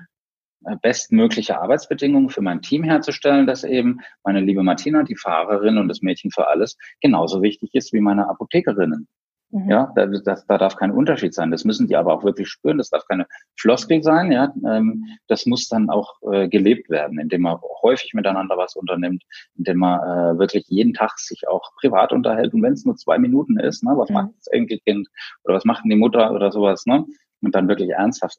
[0.81, 6.03] bestmögliche Arbeitsbedingungen für mein Team herzustellen, dass eben meine liebe Martina, die Fahrerin und das
[6.03, 9.09] Mädchen für alles, genauso wichtig ist wie meine Apothekerinnen.
[9.53, 9.69] Mhm.
[9.69, 11.51] Ja, da, das, da darf kein Unterschied sein.
[11.51, 12.79] Das müssen die aber auch wirklich spüren.
[12.79, 13.27] Das darf keine
[13.59, 14.33] Floskel sein.
[14.33, 19.23] Ja, ähm, das muss dann auch äh, gelebt werden, indem man häufig miteinander was unternimmt,
[19.57, 22.55] indem man äh, wirklich jeden Tag sich auch privat unterhält.
[22.55, 24.15] Und wenn es nur zwei Minuten ist, ne, was mhm.
[24.15, 25.09] macht das Enkelkind
[25.45, 27.05] oder was macht die Mutter oder sowas, ne,
[27.43, 28.39] und dann wirklich ernsthaft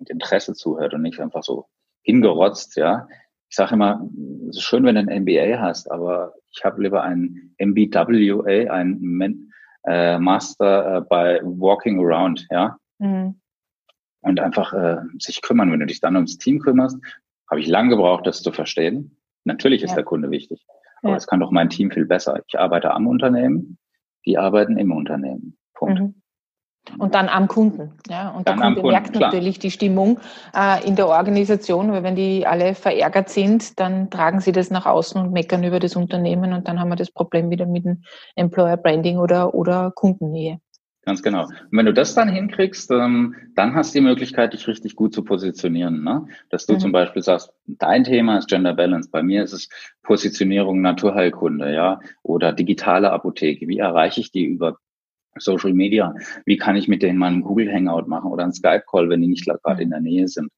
[0.00, 1.66] mit Interesse zuhört und nicht einfach so
[2.02, 2.76] hingerotzt.
[2.76, 3.06] Ja,
[3.48, 4.08] ich sage immer,
[4.48, 8.98] es ist schön, wenn du ein MBA hast, aber ich habe lieber ein MBWA, ein
[9.00, 9.52] Men
[9.86, 12.76] äh, Master äh, bei Walking Around, ja.
[12.98, 13.40] Mhm.
[14.22, 15.72] Und einfach äh, sich kümmern.
[15.72, 16.98] Wenn du dich dann ums Team kümmerst,
[17.48, 19.16] habe ich lange gebraucht, das zu verstehen.
[19.44, 19.96] Natürlich ist ja.
[19.96, 20.66] der Kunde wichtig,
[21.02, 21.30] aber es ja.
[21.30, 22.42] kann doch mein Team viel besser.
[22.46, 23.78] Ich arbeite am Unternehmen,
[24.26, 25.56] die arbeiten im Unternehmen.
[25.74, 26.00] Punkt.
[26.00, 26.19] Mhm.
[26.98, 27.92] Und dann am Kunden.
[28.08, 28.30] Ja?
[28.30, 29.30] Und dann der Kunde Kunden, merkt klar.
[29.30, 30.20] natürlich die Stimmung
[30.54, 34.86] äh, in der Organisation, weil wenn die alle verärgert sind, dann tragen sie das nach
[34.86, 38.02] außen und meckern über das Unternehmen und dann haben wir das Problem wieder mit dem
[38.36, 40.60] Employer Branding oder, oder Kundennähe.
[41.06, 41.44] Ganz genau.
[41.44, 45.14] Und wenn du das dann hinkriegst, ähm, dann hast du die Möglichkeit, dich richtig gut
[45.14, 46.04] zu positionieren.
[46.04, 46.26] Ne?
[46.50, 46.78] Dass du mhm.
[46.78, 49.08] zum Beispiel sagst, dein Thema ist Gender Balance.
[49.10, 49.68] Bei mir ist es
[50.02, 53.66] Positionierung Naturheilkunde, ja, oder digitale Apotheke.
[53.66, 54.76] Wie erreiche ich die über
[55.38, 56.14] Social Media.
[56.44, 59.20] Wie kann ich mit denen mal einen Google Hangout machen oder einen Skype Call, wenn
[59.22, 60.50] die nicht gerade in der Nähe sind?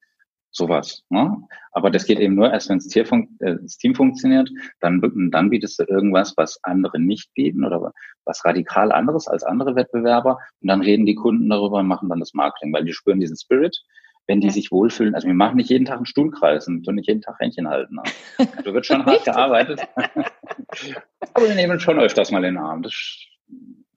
[0.55, 1.03] Sowas.
[1.09, 1.35] Ne?
[1.73, 4.51] Aber das geht eben nur erst, wenn das, äh, das Team funktioniert.
[4.81, 7.93] Dann, dann bietest du irgendwas, was andere nicht bieten oder
[8.27, 10.39] was radikal anderes als andere Wettbewerber.
[10.61, 13.37] Und dann reden die Kunden darüber und machen dann das Marketing, weil die spüren diesen
[13.37, 13.83] Spirit.
[14.29, 14.53] Wenn die ja.
[14.53, 17.69] sich wohlfühlen, also wir machen nicht jeden Tag einen Stuhlkreis und nicht jeden Tag Händchen
[17.69, 17.97] halten.
[18.39, 18.49] Ne?
[18.63, 19.81] Du wird schon hart gearbeitet.
[21.35, 22.83] Aber wir nehmen schon öfters mal in den Arm.
[22.83, 22.93] Das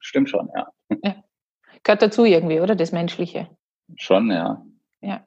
[0.06, 0.68] stimmt schon, ja.
[1.02, 1.16] ja.
[1.82, 2.74] Gehört dazu irgendwie, oder?
[2.74, 3.48] Das Menschliche.
[3.96, 4.62] Schon, ja.
[5.00, 5.24] Ja.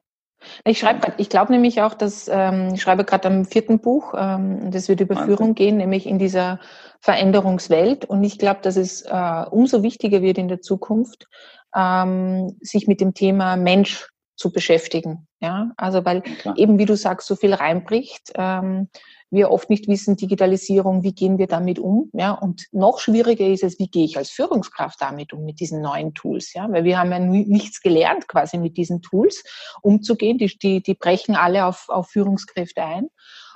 [0.64, 4.72] Ich schreibe ich glaube nämlich auch, dass ähm, ich schreibe gerade am vierten Buch, ähm,
[4.72, 5.28] das wird über Wahnsinn.
[5.28, 6.60] Führung gehen, nämlich in dieser
[7.02, 8.06] Veränderungswelt.
[8.06, 11.28] Und ich glaube, dass es äh, umso wichtiger wird in der Zukunft,
[11.76, 14.08] ähm, sich mit dem Thema Mensch
[14.40, 15.28] zu beschäftigen.
[15.42, 18.32] Ja, also weil ja, eben, wie du sagst, so viel reinbricht.
[18.36, 18.90] Ähm,
[19.32, 22.10] wir oft nicht wissen, Digitalisierung, wie gehen wir damit um?
[22.14, 25.82] Ja, und noch schwieriger ist es, wie gehe ich als Führungskraft damit um, mit diesen
[25.82, 26.54] neuen Tools?
[26.54, 29.44] Ja, weil wir haben ja nichts gelernt, quasi mit diesen Tools
[29.82, 30.40] umzugehen.
[30.40, 33.10] Die, die, die brechen alle auf, auf Führungskräfte ein.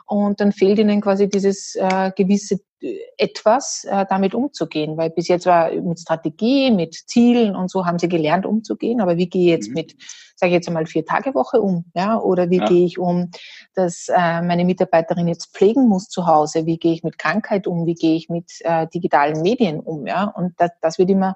[0.06, 4.98] Und dann fehlt ihnen quasi dieses äh, gewisse äh, etwas, äh, damit umzugehen.
[4.98, 9.00] Weil bis jetzt war mit Strategie, mit Zielen und so haben sie gelernt umzugehen.
[9.00, 9.76] Aber wie gehe ich jetzt mhm.
[9.76, 9.96] mit,
[10.36, 11.86] sage ich jetzt einmal, vier Tage Woche um?
[11.96, 12.20] Ja?
[12.20, 12.66] Oder wie ja.
[12.66, 13.32] gehe ich um,
[13.74, 16.66] dass äh, meine Mitarbeiterin jetzt pflegen muss zu Hause?
[16.66, 17.86] Wie gehe ich mit Krankheit um?
[17.86, 20.06] Wie gehe ich mit äh, digitalen Medien um?
[20.06, 20.26] Ja?
[20.26, 21.36] Und das, das wird immer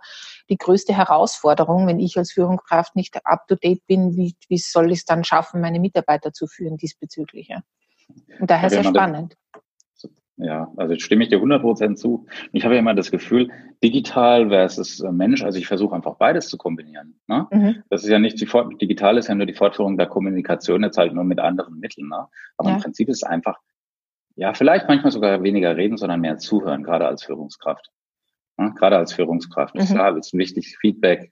[0.49, 4.17] die größte Herausforderung, wenn ich als Führungskraft nicht up to date bin.
[4.17, 7.47] Wie, wie soll ich es dann schaffen, meine Mitarbeiter zu führen diesbezüglich?
[7.47, 7.61] Ja?
[8.39, 9.35] Und daher sehr spannend.
[10.39, 12.27] Ja, also stimme ich dir 100% zu.
[12.51, 13.49] Ich habe ja immer das Gefühl,
[13.83, 17.19] digital versus äh, Mensch, also ich versuche einfach beides zu kombinieren.
[17.27, 17.47] Ne?
[17.49, 17.83] Mhm.
[17.89, 20.99] Das ist ja nicht die Fort digital ist ja nur die Fortführung der Kommunikation, jetzt
[20.99, 22.09] halt nur mit anderen Mitteln.
[22.09, 22.27] Ne?
[22.55, 22.75] Aber ja.
[22.75, 23.57] im Prinzip ist es einfach,
[24.35, 27.89] ja, vielleicht manchmal sogar weniger reden, sondern mehr zuhören, gerade als Führungskraft.
[28.57, 28.75] Ne?
[28.77, 29.73] Gerade als Führungskraft.
[29.73, 29.95] Mhm.
[29.95, 31.31] Ja, ist wichtig, Feedback,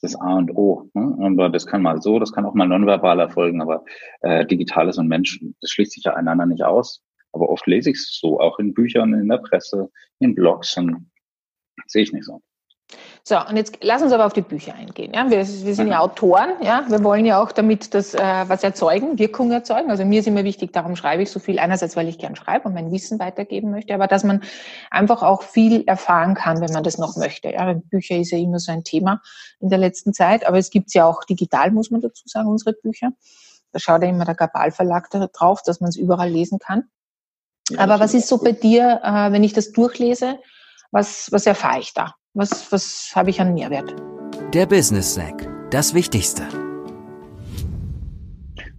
[0.00, 0.90] das A und O.
[0.94, 1.16] Ne?
[1.20, 3.84] Aber das kann mal so, das kann auch mal nonverbal erfolgen, aber
[4.20, 7.02] äh, Digitales und Mensch, das schließt sich ja einander nicht aus.
[7.32, 11.10] Aber oft lese ich es so, auch in Büchern, in der Presse, in Blogs, und
[11.86, 12.40] sehe ich nicht so.
[13.24, 15.12] So, und jetzt lass uns aber auf die Bücher eingehen.
[15.12, 15.28] Ja?
[15.28, 16.84] Wir, wir sind ja Autoren, ja.
[16.88, 19.90] Wir wollen ja auch damit das äh, was erzeugen, Wirkung erzeugen.
[19.90, 21.58] Also mir ist immer wichtig, darum schreibe ich so viel.
[21.58, 24.42] Einerseits, weil ich gern schreibe und mein Wissen weitergeben möchte, aber dass man
[24.90, 27.50] einfach auch viel erfahren kann, wenn man das noch möchte.
[27.50, 27.72] Ja?
[27.74, 29.20] Bücher ist ja immer so ein Thema
[29.58, 32.74] in der letzten Zeit, aber es gibt ja auch digital, muss man dazu sagen, unsere
[32.74, 33.10] Bücher.
[33.72, 36.84] Da schaut ja immer der Gabal Verlag drauf, dass man es überall lesen kann.
[37.70, 40.38] Ja, aber was ist so bei dir, äh, wenn ich das durchlese?
[40.92, 42.14] Was, was erfahre ich da?
[42.38, 43.94] Was, was habe ich an Mehrwert?
[44.52, 45.48] Der Business Snack.
[45.70, 46.42] Das Wichtigste.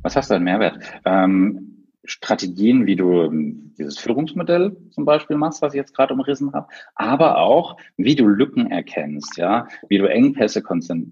[0.04, 0.78] Was hast du an Mehrwert?
[1.06, 6.54] Ähm, Strategien, wie du ähm, dieses Führungsmodell zum Beispiel machst, was ich jetzt gerade umrissen
[6.54, 10.62] habe, aber auch, wie du Lücken erkennst, ja, wie du Engpässe,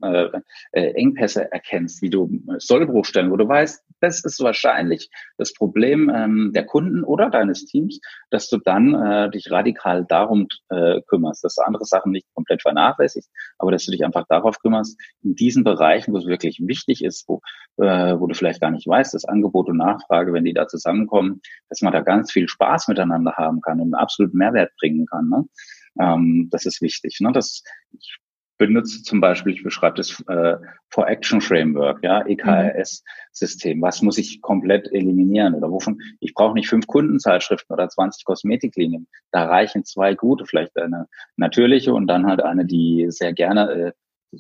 [0.03, 0.29] äh,
[0.71, 2.29] äh, Engpässe erkennst, wie du
[2.59, 7.99] Sollbruchstellen, wo du weißt, das ist wahrscheinlich das Problem ähm, der Kunden oder deines Teams,
[8.29, 12.61] dass du dann äh, dich radikal darum äh, kümmerst, dass du andere Sachen nicht komplett
[12.61, 17.03] vernachlässigst, aber dass du dich einfach darauf kümmerst, in diesen Bereichen, wo es wirklich wichtig
[17.03, 17.41] ist, wo,
[17.77, 21.41] äh, wo du vielleicht gar nicht weißt, das Angebot und Nachfrage, wenn die da zusammenkommen,
[21.69, 25.29] dass man da ganz viel Spaß miteinander haben kann und einen absoluten Mehrwert bringen kann.
[25.29, 25.45] Ne?
[25.99, 27.17] Ähm, das ist wichtig.
[27.21, 27.31] Ne?
[27.31, 28.17] Das, ich
[28.57, 30.57] benutze zum Beispiel, ich beschreibe das äh,
[30.89, 33.81] For Action Framework, ja, EKRS-System.
[33.81, 36.01] Was muss ich komplett eliminieren oder wovon?
[36.19, 39.07] Ich brauche nicht fünf Kundenzeitschriften oder 20 Kosmetiklinien.
[39.31, 43.93] Da reichen zwei gute, vielleicht eine natürliche und dann halt eine, die sehr gerne
[44.31, 44.37] äh,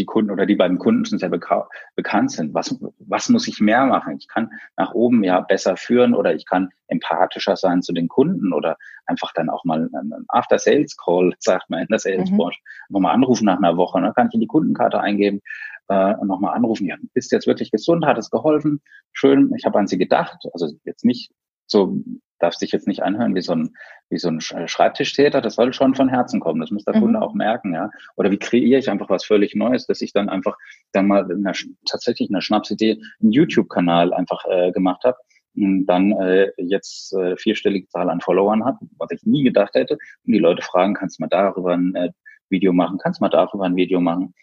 [0.00, 2.54] die Kunden oder die beiden Kunden schon sehr beka bekannt sind.
[2.54, 4.16] Was, was muss ich mehr machen?
[4.18, 8.52] Ich kann nach oben ja besser führen oder ich kann empathischer sein zu den Kunden
[8.52, 12.94] oder einfach dann auch mal einen After-Sales-Call, sagt man in der Sales-Branche, mhm.
[12.94, 13.98] nochmal anrufen nach einer Woche.
[13.98, 14.14] Dann ne?
[14.14, 15.40] kann ich in die Kundenkarte eingeben
[15.88, 16.86] äh, und nochmal anrufen.
[16.86, 18.06] Ja, bist jetzt wirklich gesund?
[18.06, 18.80] Hat es geholfen?
[19.12, 20.38] Schön, ich habe an Sie gedacht.
[20.52, 21.30] Also jetzt nicht
[21.66, 22.02] so
[22.40, 23.76] darfst dich jetzt nicht anhören wie so ein,
[24.08, 25.40] wie so ein äh, Schreibtischtäter.
[25.40, 26.60] Das soll schon von Herzen kommen.
[26.60, 27.00] Das muss der mhm.
[27.00, 27.90] Kunde auch merken, ja.
[28.16, 30.56] Oder wie kreiere ich einfach was völlig Neues, dass ich dann einfach
[30.92, 31.52] dann mal eine,
[31.88, 35.18] tatsächlich eine Schnapsidee, einen YouTube-Kanal einfach äh, gemacht habe
[35.56, 39.94] und dann äh, jetzt äh, vierstellige Zahl an Followern habe, was ich nie gedacht hätte.
[40.26, 42.10] Und die Leute fragen, kannst du mal darüber ein äh,
[42.48, 42.98] Video machen?
[42.98, 44.34] Kannst du mal darüber ein Video machen?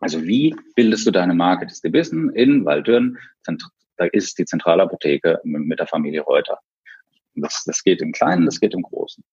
[0.00, 1.66] Also wie bildest du deine Marke?
[1.66, 3.18] Das Gebissen in Waldürn,
[3.96, 6.58] da ist die Zentralapotheke mit der Familie Reuter.
[7.34, 9.24] Das, das geht im Kleinen, das geht im Großen.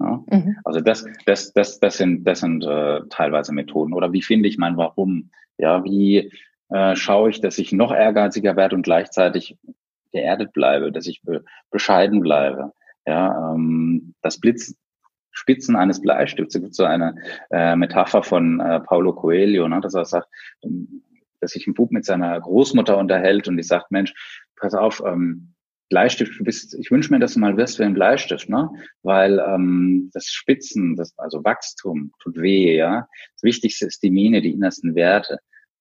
[0.00, 0.22] Ja?
[0.30, 0.56] Mhm.
[0.64, 3.92] Also das, das, das, das sind, das sind äh, teilweise Methoden.
[3.92, 5.30] Oder wie finde ich mein Warum?
[5.58, 6.32] Ja, wie
[6.70, 9.56] äh, schaue ich, dass ich noch ehrgeiziger werde und gleichzeitig
[10.12, 12.72] geerdet bleibe, dass ich be bescheiden bleibe.
[13.06, 14.74] Ja, ähm, das Blitz,
[15.34, 16.54] Spitzen eines Bleistifts.
[16.54, 17.16] Es gibt so eine
[17.50, 20.28] äh, Metapher von äh, Paulo Coelho, ne, dass er sagt,
[21.40, 24.14] dass sich ein Bub mit seiner Großmutter unterhält und die sagt, Mensch,
[24.56, 25.53] pass auf, ähm,
[25.88, 28.70] Bleistift, du bist, ich wünsche mir, dass du mal wirst wie ein Bleistift, ne?
[29.02, 33.06] Weil ähm, das Spitzen, das, also Wachstum tut weh, ja.
[33.34, 35.38] Das Wichtigste ist die Mine, die innersten Werte.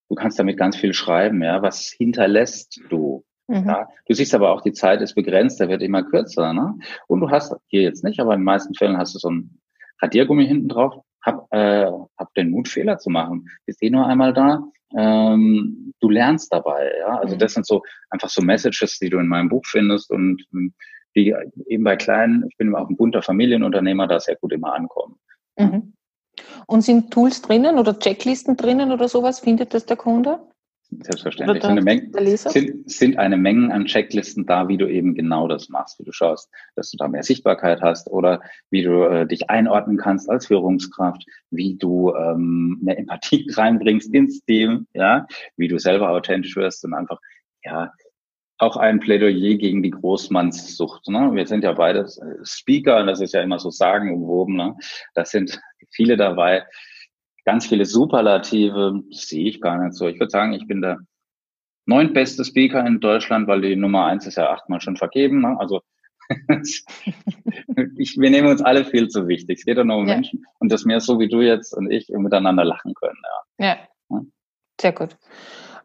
[0.10, 1.62] Du kannst damit ganz viel schreiben, ja.
[1.62, 3.24] Was hinterlässt du?
[3.48, 3.66] Mhm.
[3.68, 3.88] Ja?
[4.06, 6.76] Du siehst aber auch, die Zeit ist begrenzt, der wird immer kürzer, ne?
[7.08, 9.60] Und du hast hier jetzt nicht, aber in den meisten Fällen hast du so ein
[10.02, 11.04] Radiergummi hinten drauf.
[11.22, 13.48] Hab, äh, hab den Mut, Fehler zu machen.
[13.66, 14.62] Ist eh nur einmal da
[14.98, 16.92] ähm, du lernst dabei.
[17.00, 17.18] Ja?
[17.20, 17.40] Also mhm.
[17.40, 20.74] das sind so einfach so Messages, die du in meinem Buch findest und ähm,
[21.16, 21.36] die
[21.68, 25.16] eben bei kleinen, ich bin auch ein bunter Familienunternehmer, da sehr gut immer ankommen.
[25.58, 25.94] Mhm.
[26.66, 29.40] Und sind Tools drinnen oder Checklisten drinnen oder sowas?
[29.40, 30.40] Findet das der Kunde?
[31.02, 31.64] Selbstverständlich.
[31.64, 36.00] Eine Menge, sind, sind eine Menge an Checklisten da, wie du eben genau das machst,
[36.00, 39.98] wie du schaust, dass du da mehr Sichtbarkeit hast oder wie du äh, dich einordnen
[39.98, 45.26] kannst als Führungskraft, wie du ähm, mehr Empathie reinbringst ins Team, ja,
[45.58, 47.20] wie du selber authentisch wirst und einfach,
[47.64, 47.92] ja,
[48.58, 51.08] auch ein Plädoyer gegen die Großmannssucht.
[51.10, 51.32] Ne?
[51.34, 52.08] Wir sind ja beide
[52.44, 54.56] Speaker, und das ist ja immer so sagen umwoben.
[54.56, 54.76] Ne?
[55.16, 55.60] Das sind
[55.92, 56.64] viele dabei,
[57.46, 60.08] ganz viele Superlative, sehe ich gar nicht so.
[60.08, 61.00] Ich würde sagen, ich bin der
[61.86, 65.42] neuntbeste Speaker in Deutschland, weil die Nummer eins ist ja achtmal schon vergeben.
[65.42, 65.56] Ne?
[65.60, 65.82] Also
[67.98, 69.60] ich, wir nehmen uns alle viel zu wichtig.
[69.60, 70.16] Es geht ja nur um ja.
[70.16, 73.18] Menschen und das mehr so wie du jetzt und ich miteinander lachen können.
[73.60, 73.78] Ja,
[74.10, 74.22] ja.
[74.80, 75.18] sehr gut.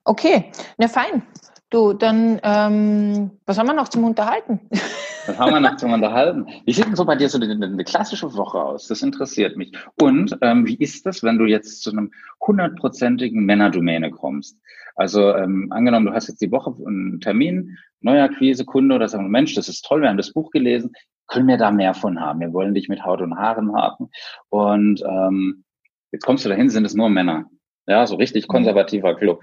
[0.04, 1.22] Okay, na fein.
[1.70, 4.60] Du, dann, ähm, was haben wir noch zum Unterhalten?
[5.28, 6.46] Was haben wir noch zum Unterhalten?
[6.64, 8.88] Wie sieht denn so bei dir so eine, eine klassische Woche aus?
[8.88, 9.76] Das interessiert mich.
[10.00, 14.58] Und ähm, wie ist das, wenn du jetzt zu einem hundertprozentigen Männerdomäne kommst?
[14.96, 19.30] Also ähm, angenommen, du hast jetzt die Woche einen Termin, neuer Quise, Kunde oder sagen,
[19.30, 20.92] Mensch, das ist toll, wir haben das Buch gelesen,
[21.26, 22.40] können wir da mehr von haben?
[22.40, 24.08] Wir wollen dich mit Haut und Haaren haben.
[24.48, 25.62] Und ähm,
[26.10, 27.50] jetzt kommst du dahin, sind es nur Männer.
[27.86, 29.42] Ja, so richtig konservativer Club.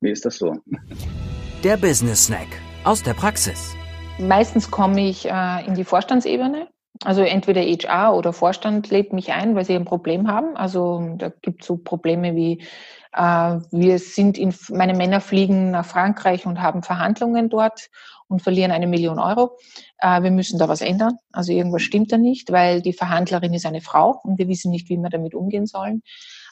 [0.00, 0.54] Wie ist das so?
[1.64, 2.46] Der Business Snack
[2.84, 3.77] aus der Praxis.
[4.18, 6.68] Meistens komme ich äh, in die Vorstandsebene.
[7.04, 10.56] Also entweder HR oder Vorstand lädt mich ein, weil sie ein Problem haben.
[10.56, 12.60] Also da gibt es so Probleme wie,
[13.12, 13.20] äh,
[13.70, 17.90] wir sind in, meine Männer fliegen nach Frankreich und haben Verhandlungen dort
[18.26, 19.56] und verlieren eine Million Euro.
[19.98, 21.18] Äh, wir müssen da was ändern.
[21.30, 24.88] Also irgendwas stimmt da nicht, weil die Verhandlerin ist eine Frau und wir wissen nicht,
[24.88, 26.02] wie wir damit umgehen sollen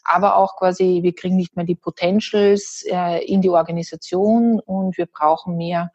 [0.09, 5.07] aber auch quasi, wir kriegen nicht mehr die Potentials äh, in die Organisation und wir
[5.07, 5.91] brauchen mehr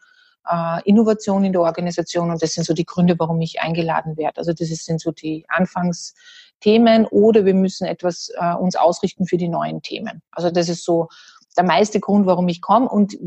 [0.50, 4.38] äh, Innovation in der Organisation und das sind so die Gründe, warum ich eingeladen werde.
[4.38, 9.50] Also das sind so die Anfangsthemen oder wir müssen etwas äh, uns ausrichten für die
[9.50, 10.22] neuen Themen.
[10.32, 11.10] Also das ist so
[11.58, 12.88] der meiste Grund, warum ich komme.
[12.88, 13.18] Und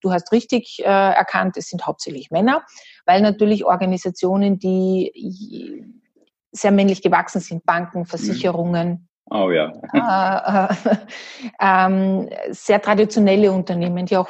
[0.00, 2.64] du hast richtig äh, erkannt, es sind hauptsächlich Männer,
[3.06, 5.84] weil natürlich Organisationen, die
[6.50, 8.06] sehr männlich gewachsen sind, Banken, mhm.
[8.06, 9.72] Versicherungen, Oh ja.
[9.92, 10.96] Äh, äh,
[11.60, 14.28] ähm, sehr traditionelle Unternehmen, die auch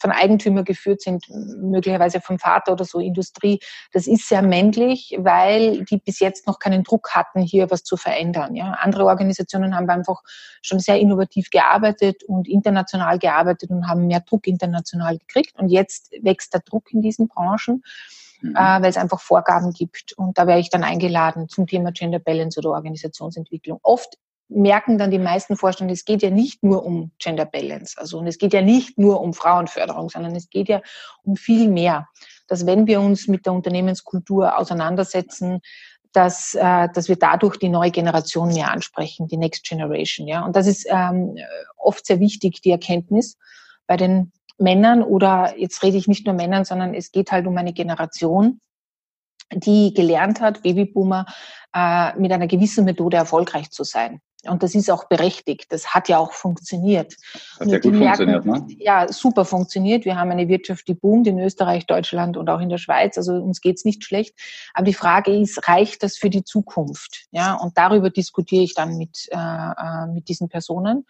[0.00, 3.60] von Eigentümer geführt sind, möglicherweise vom Vater oder so Industrie.
[3.92, 7.96] Das ist sehr männlich, weil die bis jetzt noch keinen Druck hatten, hier was zu
[7.96, 8.54] verändern.
[8.54, 8.72] Ja.
[8.80, 10.22] Andere Organisationen haben einfach
[10.62, 15.58] schon sehr innovativ gearbeitet und international gearbeitet und haben mehr Druck international gekriegt.
[15.58, 17.82] Und jetzt wächst der Druck in diesen Branchen
[18.40, 18.54] mhm.
[18.54, 20.12] äh, weil es einfach Vorgaben gibt.
[20.12, 23.80] Und da wäre ich dann eingeladen zum Thema Gender Balance oder Organisationsentwicklung.
[23.82, 27.96] Oft merken dann die meisten Vorstände, es geht ja nicht nur um Gender Balance.
[27.98, 30.80] Also, und es geht ja nicht nur um Frauenförderung, sondern es geht ja
[31.22, 32.08] um viel mehr.
[32.46, 35.60] Dass wenn wir uns mit der Unternehmenskultur auseinandersetzen,
[36.12, 40.26] dass, äh, dass wir dadurch die neue Generation mehr ansprechen, die Next Generation.
[40.26, 40.44] Ja?
[40.44, 41.36] Und das ist ähm,
[41.76, 43.36] oft sehr wichtig, die Erkenntnis
[43.86, 47.56] bei den Männern oder jetzt rede ich nicht nur Männern, sondern es geht halt um
[47.56, 48.60] eine Generation,
[49.52, 51.26] die gelernt hat, Babyboomer,
[51.74, 54.20] äh, mit einer gewissen Methode erfolgreich zu sein.
[54.44, 55.72] Und das ist auch berechtigt.
[55.72, 57.16] Das hat ja auch funktioniert.
[57.58, 58.76] Hat ja gut merken, funktioniert, ne?
[58.78, 60.04] Ja, super funktioniert.
[60.04, 63.18] Wir haben eine Wirtschaft, die boomt in Österreich, Deutschland und auch in der Schweiz.
[63.18, 64.38] Also uns geht's nicht schlecht.
[64.74, 67.26] Aber die Frage ist, reicht das für die Zukunft?
[67.32, 71.04] Ja, und darüber diskutiere ich dann mit, äh, äh mit diesen Personen.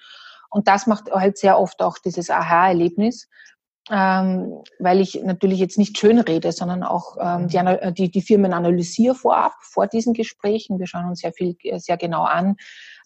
[0.48, 3.28] Und das macht halt sehr oft auch dieses Aha-Erlebnis,
[3.90, 8.52] ähm, weil ich natürlich jetzt nicht schön rede, sondern auch ähm, die, die, die Firmen
[8.52, 10.78] analysiere vorab, vor diesen Gesprächen.
[10.78, 12.56] Wir schauen uns sehr viel, sehr genau an,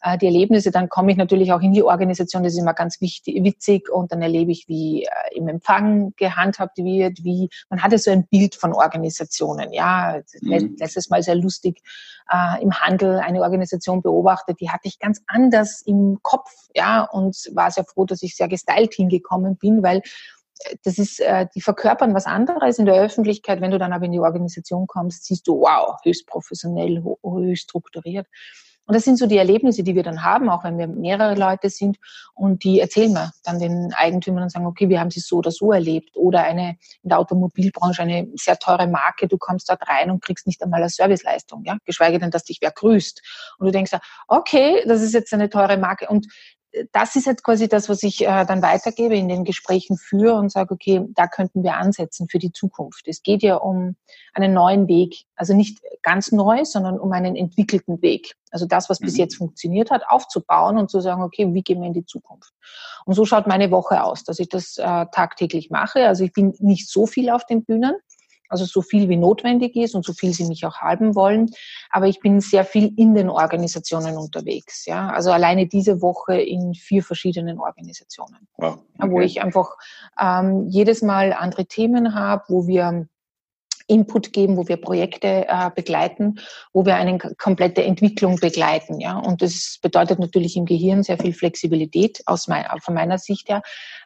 [0.02, 0.70] äh, die Erlebnisse.
[0.70, 4.12] Dann komme ich natürlich auch in die Organisation, das ist immer ganz wichtig, witzig und
[4.12, 8.54] dann erlebe ich, wie äh, im Empfang gehandhabt wird, wie, man hatte so ein Bild
[8.54, 10.76] von Organisationen, ja, mhm.
[10.78, 11.80] letztes Mal sehr lustig,
[12.30, 17.36] äh, im Handel eine Organisation beobachtet, die hatte ich ganz anders im Kopf, ja, und
[17.54, 20.02] war sehr froh, dass ich sehr gestylt hingekommen bin, weil äh,
[20.84, 23.60] das ist, äh, die verkörpern was anderes in der Öffentlichkeit.
[23.60, 28.26] Wenn du dann aber in die Organisation kommst, siehst du, wow, höchst professionell, höchst strukturiert.
[28.86, 31.70] Und das sind so die Erlebnisse, die wir dann haben, auch wenn wir mehrere Leute
[31.70, 31.98] sind.
[32.34, 35.52] Und die erzählen wir dann den Eigentümern und sagen, okay, wir haben sie so oder
[35.52, 36.16] so erlebt.
[36.16, 40.46] Oder eine in der Automobilbranche eine sehr teure Marke, du kommst dort rein und kriegst
[40.46, 43.22] nicht einmal eine Serviceleistung, ja, geschweige denn, dass dich wer grüßt.
[43.58, 43.92] Und du denkst,
[44.26, 46.08] okay, das ist jetzt eine teure Marke.
[46.08, 46.26] Und
[46.92, 50.50] das ist jetzt quasi das, was ich äh, dann weitergebe, in den Gesprächen führe und
[50.50, 53.06] sage, okay, da könnten wir ansetzen für die Zukunft.
[53.08, 53.96] Es geht ja um
[54.32, 58.34] einen neuen Weg, also nicht ganz neu, sondern um einen entwickelten Weg.
[58.50, 59.20] Also das, was bis mhm.
[59.20, 62.52] jetzt funktioniert hat, aufzubauen und zu sagen, okay, wie gehen wir in die Zukunft?
[63.04, 66.06] Und so schaut meine Woche aus, dass ich das äh, tagtäglich mache.
[66.06, 67.94] Also ich bin nicht so viel auf den Bühnen,
[68.52, 71.50] also so viel wie notwendig ist und so viel sie mich auch haben wollen.
[71.90, 74.86] Aber ich bin sehr viel in den Organisationen unterwegs.
[74.86, 79.10] Ja, also alleine diese Woche in vier verschiedenen Organisationen, wow, okay.
[79.10, 79.76] wo ich einfach
[80.20, 83.08] ähm, jedes Mal andere Themen habe, wo wir
[83.86, 86.40] Input geben, wo wir Projekte äh, begleiten,
[86.72, 89.00] wo wir eine komplette Entwicklung begleiten.
[89.00, 89.18] Ja?
[89.18, 93.62] Und das bedeutet natürlich im Gehirn sehr viel Flexibilität aus mein, von meiner Sicht her.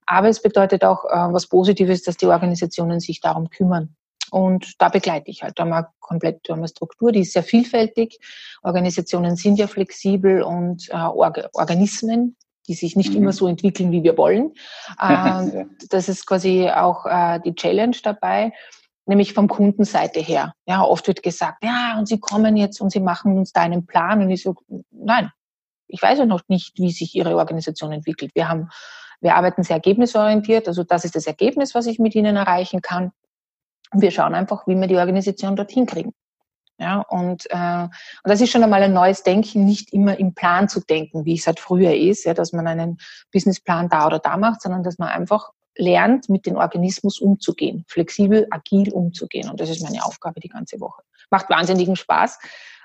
[0.06, 3.94] Aber es bedeutet auch äh, was Positives, dass die Organisationen sich darum kümmern.
[4.30, 5.58] Und da begleite ich halt.
[5.58, 8.18] Da haben wir komplett da haben wir Struktur, die ist sehr vielfältig.
[8.62, 12.36] Organisationen sind ja flexibel und äh, Org Organismen,
[12.68, 13.16] die sich nicht mhm.
[13.16, 14.52] immer so entwickeln, wie wir wollen.
[15.00, 18.52] Äh, das ist quasi auch äh, die Challenge dabei
[19.06, 20.54] nämlich vom Kundenseite her.
[20.66, 23.86] Ja, oft wird gesagt, ja, und Sie kommen jetzt und Sie machen uns da einen
[23.86, 24.20] Plan.
[24.20, 24.56] Und ich so,
[24.90, 25.30] nein,
[25.86, 28.32] ich weiß ja noch nicht, wie sich Ihre Organisation entwickelt.
[28.34, 28.68] Wir haben,
[29.20, 30.68] wir arbeiten sehr ergebnisorientiert.
[30.68, 33.12] Also das ist das Ergebnis, was ich mit Ihnen erreichen kann.
[33.92, 36.12] Und wir schauen einfach, wie wir die Organisation dorthin kriegen.
[36.78, 37.90] Ja, und, äh, und
[38.24, 41.46] das ist schon einmal ein neues Denken, nicht immer im Plan zu denken, wie es
[41.46, 42.98] halt früher ist, ja, dass man einen
[43.32, 48.46] Businessplan da oder da macht, sondern dass man einfach lernt, mit dem Organismus umzugehen, flexibel,
[48.50, 49.48] agil umzugehen.
[49.48, 51.02] Und das ist meine Aufgabe die ganze Woche.
[51.30, 52.38] Macht wahnsinnigen Spaß,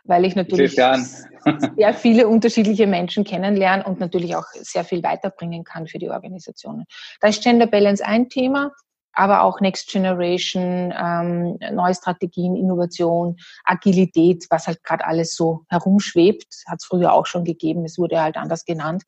[0.06, 0.74] weil ich natürlich
[1.76, 6.86] sehr viele unterschiedliche Menschen kennenlerne und natürlich auch sehr viel weiterbringen kann für die Organisationen.
[7.20, 8.72] Da ist Gender Balance ein Thema
[9.14, 16.64] aber auch Next Generation, ähm, neue Strategien, Innovation, Agilität, was halt gerade alles so herumschwebt,
[16.68, 19.04] hat es früher auch schon gegeben, es wurde halt anders genannt.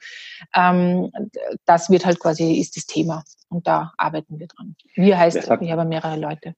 [0.55, 1.11] Ähm,
[1.65, 4.75] das wird halt quasi, ist das Thema und da arbeiten wir dran.
[4.95, 6.55] Wir heißt, hat, ich habe mehrere Leute.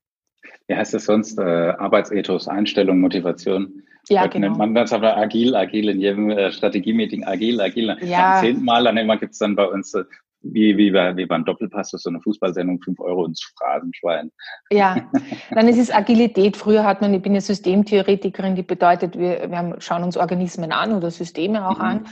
[0.68, 1.38] Wie heißt das sonst?
[1.38, 3.84] Äh, Arbeitsethos, Einstellung, Motivation?
[4.10, 4.48] Ja, Heute genau.
[4.48, 7.98] nennt man das aber agil, agil in jedem äh, Strategie-Meeting, agil, agil.
[8.02, 8.40] Ja.
[8.40, 10.04] Zehnten Mal, dann immer gibt es dann bei uns äh,
[10.52, 14.32] wie, wie, bei, wie beim Doppelpass, so eine Fußballsendung, fünf Euro ins Phrasenschwein.
[14.70, 14.98] Ja,
[15.52, 16.58] dann ist es Agilität.
[16.58, 20.72] Früher hat man, ich bin ja Systemtheoretikerin, die bedeutet, wir, wir haben, schauen uns Organismen
[20.72, 21.86] an oder Systeme auch mhm.
[21.86, 22.08] an.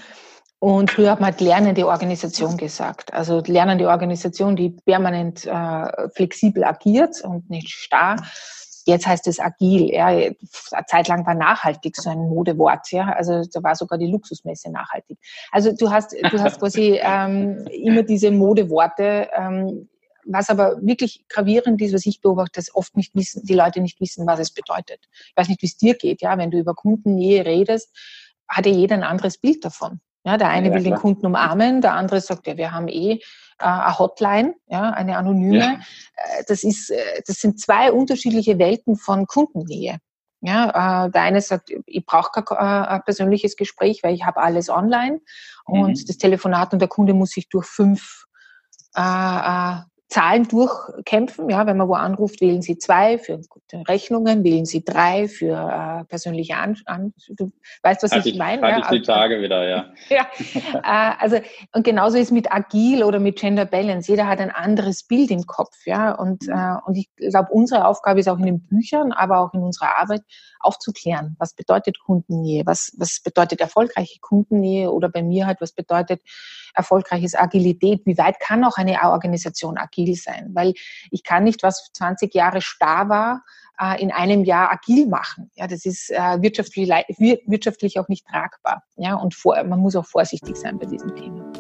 [0.60, 3.14] Und früher hat man halt lernende Organisation gesagt.
[3.14, 8.16] Also lernende Organisation, die permanent äh, flexibel agiert und nicht starr.
[8.86, 9.90] Jetzt heißt es agil.
[9.94, 10.08] Ja.
[10.08, 10.36] Eine
[10.88, 12.92] Zeit lang war nachhaltig so ein Modewort.
[12.92, 13.14] Ja.
[13.14, 15.18] Also da war sogar die Luxusmesse nachhaltig.
[15.52, 19.30] Also du hast, du hast quasi ähm, immer diese Modeworte.
[19.36, 19.90] Ähm,
[20.26, 24.00] was aber wirklich gravierend ist, was ich beobachte, dass oft nicht wissen, die Leute nicht
[24.00, 25.00] wissen, was es bedeutet.
[25.28, 27.92] Ich weiß nicht, wie es dir geht, ja, wenn du über Kundennähe redest,
[28.48, 30.00] hat ja jeder ein anderes Bild davon.
[30.26, 30.96] Ja, der eine ja, will klar.
[30.96, 33.20] den Kunden umarmen, der andere sagt, ja, wir haben eh
[33.64, 35.58] eine Hotline, ja, eine anonyme.
[35.58, 35.74] Ja.
[36.16, 40.00] Äh, das, ist, äh, das sind zwei unterschiedliche Welten von Kundennähe.
[40.42, 44.70] Ja, äh, der eine sagt, ich brauche kein äh, persönliches Gespräch, weil ich habe alles
[44.70, 45.22] online
[45.64, 46.06] und mhm.
[46.06, 48.26] das Telefonat und der Kunde muss sich durch fünf
[48.94, 49.80] äh,
[50.14, 51.50] Zahlen durchkämpfen.
[51.50, 53.42] Ja, wenn man wo anruft, wählen Sie zwei für
[53.88, 58.38] Rechnungen, wählen Sie drei für äh, persönliche An, an Du weißt, was halt ich, ich
[58.38, 58.62] meine.
[58.62, 58.82] Halt ja?
[58.84, 59.86] ich die Tage wieder, ja.
[60.10, 60.28] ja,
[60.84, 61.40] äh, also
[61.74, 64.12] und genauso ist mit Agil oder mit Gender Balance.
[64.12, 66.12] Jeder hat ein anderes Bild im Kopf, ja.
[66.12, 66.54] Und mhm.
[66.54, 69.98] äh, und ich glaube, unsere Aufgabe ist auch in den Büchern, aber auch in unserer
[70.00, 70.22] Arbeit
[70.60, 71.36] aufzuklären.
[71.40, 72.68] Was bedeutet Kundennähe?
[72.68, 74.92] Was was bedeutet erfolgreiche Kundennähe?
[74.92, 76.22] Oder bei mir halt, was bedeutet
[76.76, 78.02] erfolgreiches Agilität?
[78.06, 80.74] Wie weit kann auch eine Organisation agil agil sein, weil
[81.12, 83.44] ich kann nicht, was 20 Jahre starr war,
[83.80, 85.50] äh, in einem Jahr agil machen.
[85.56, 86.90] Ja, das ist äh, wirtschaftlich,
[87.48, 88.84] wirtschaftlich auch nicht tragbar.
[88.98, 91.52] Ja, und vor, man muss auch vorsichtig sein bei diesem Thema.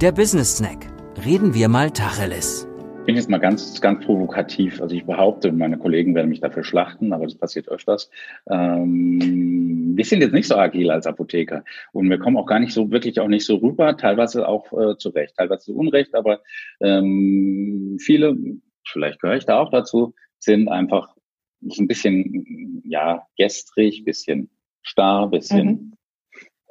[0.00, 0.86] Der Business Snack.
[1.24, 2.68] Reden wir mal Tacheles.
[3.06, 4.82] Ich bin jetzt mal ganz, ganz provokativ.
[4.82, 8.10] Also ich behaupte, meine Kollegen werden mich dafür schlachten, aber das passiert öfters.
[8.50, 12.72] Ähm, wir sind jetzt nicht so agil als Apotheker und wir kommen auch gar nicht
[12.72, 16.40] so, wirklich auch nicht so rüber, teilweise auch äh, zu Recht, teilweise zu Unrecht, aber
[16.80, 18.36] ähm, viele,
[18.84, 21.14] vielleicht gehöre ich da auch dazu, sind einfach
[21.60, 24.50] so ein bisschen, ja, gestrig, bisschen
[24.82, 25.92] starr, bisschen mhm.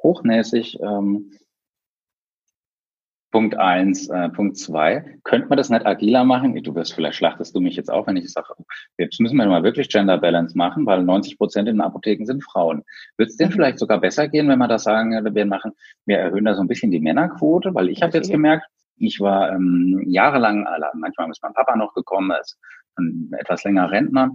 [0.02, 0.78] hochnäsig.
[0.82, 1.30] Ähm,
[3.36, 6.54] Punkt eins, äh, Punkt zwei, könnte man das nicht agiler machen?
[6.62, 8.54] Du wirst, vielleicht schlachtest du mich jetzt auch, wenn ich sage,
[8.96, 12.42] jetzt müssen wir mal wirklich Gender Balance machen, weil 90 Prozent in den Apotheken sind
[12.42, 12.82] Frauen.
[13.18, 13.52] Wird es denn mhm.
[13.52, 15.72] vielleicht sogar besser gehen, wenn wir das sagen, wir machen,
[16.06, 17.74] wir erhöhen da so ein bisschen die Männerquote?
[17.74, 18.64] Weil ich habe jetzt gemerkt,
[18.96, 22.58] ich war ähm, jahrelang, manchmal ist mein Papa noch gekommen, ist
[22.96, 24.30] ein etwas länger Rentner.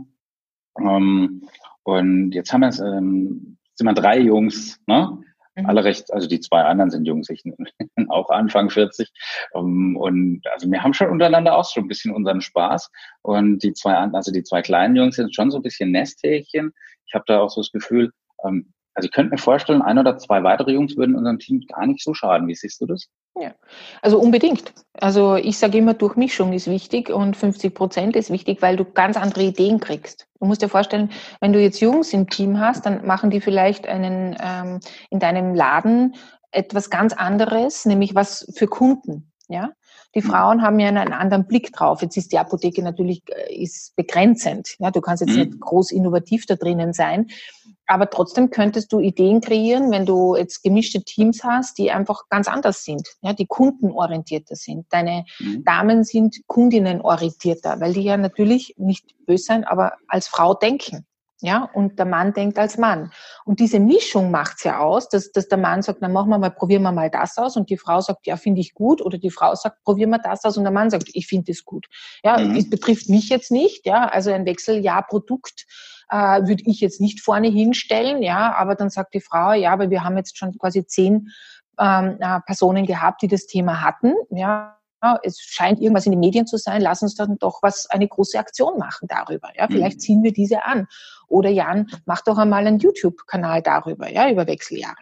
[0.79, 1.41] Ähm,
[1.81, 5.23] und jetzt haben wir es, ähm, sind wir drei Jungs, ne?
[5.55, 5.65] Mhm.
[5.65, 7.43] Alle recht, also die zwei anderen sind Jungs, ich
[8.09, 9.09] auch Anfang 40.
[9.51, 12.89] Um, ähm, und also wir haben schon untereinander auch schon ein bisschen unseren Spaß.
[13.21, 16.73] Und die zwei, also die zwei kleinen Jungs sind schon so ein bisschen Nesthäkchen.
[17.05, 18.11] Ich habe da auch so das Gefühl,
[18.45, 21.85] ähm, Also ich könnte mir vorstellen, ein oder zwei weitere Jungs würden unserem Team gar
[21.85, 22.47] nicht so schaden.
[22.47, 23.07] Wie siehst du das?
[23.39, 23.53] Ja,
[24.01, 24.73] also unbedingt.
[24.93, 29.15] Also ich sage immer, Durchmischung ist wichtig und 50 Prozent ist wichtig, weil du ganz
[29.15, 30.27] andere Ideen kriegst.
[30.39, 33.87] Du musst dir vorstellen, wenn du jetzt Jungs im Team hast, dann machen die vielleicht
[33.87, 36.15] einen ähm, in deinem Laden
[36.51, 39.31] etwas ganz anderes, nämlich was für Kunden.
[39.47, 39.71] Ja,
[40.15, 40.29] die mhm.
[40.29, 42.01] Frauen haben ja einen anderen Blick drauf.
[42.01, 44.75] Jetzt ist die Apotheke natürlich äh, ist begrenzend.
[44.79, 45.39] Ja, du kannst jetzt mhm.
[45.39, 47.27] nicht groß innovativ da drinnen sein.
[47.91, 52.47] Aber trotzdem könntest du Ideen kreieren, wenn du jetzt gemischte Teams hast, die einfach ganz
[52.47, 54.85] anders sind, ja, die kundenorientierter sind.
[54.91, 55.65] Deine mhm.
[55.65, 61.05] Damen sind kundinnenorientierter, weil die ja natürlich nicht böse sein, aber als Frau denken.
[61.43, 63.11] Ja, und der Mann denkt als Mann.
[63.45, 66.51] Und diese Mischung macht's ja aus, dass, dass der Mann sagt, na machen wir mal,
[66.51, 67.57] probieren wir mal das aus.
[67.57, 69.01] Und die Frau sagt, ja, finde ich gut.
[69.01, 70.57] Oder die Frau sagt, probieren wir das aus.
[70.57, 71.87] Und der Mann sagt, ich finde es gut.
[72.23, 72.55] Ja, mhm.
[72.55, 73.87] es betrifft mich jetzt nicht.
[73.87, 75.65] Ja, also ein Wechseljahrprodukt
[76.09, 78.21] äh, würde ich jetzt nicht vorne hinstellen.
[78.21, 81.29] Ja, aber dann sagt die Frau, ja, aber wir haben jetzt schon quasi zehn
[81.79, 84.13] ähm, äh, Personen gehabt, die das Thema hatten.
[84.29, 84.77] Ja,
[85.23, 88.37] es scheint irgendwas in den Medien zu sein, lass uns dann doch was, eine große
[88.37, 89.49] Aktion machen darüber.
[89.55, 90.01] Ja, vielleicht mhm.
[90.01, 90.87] ziehen wir diese an.
[91.27, 94.95] Oder Jan, mach doch einmal einen YouTube-Kanal darüber, ja, über Wechseljahre.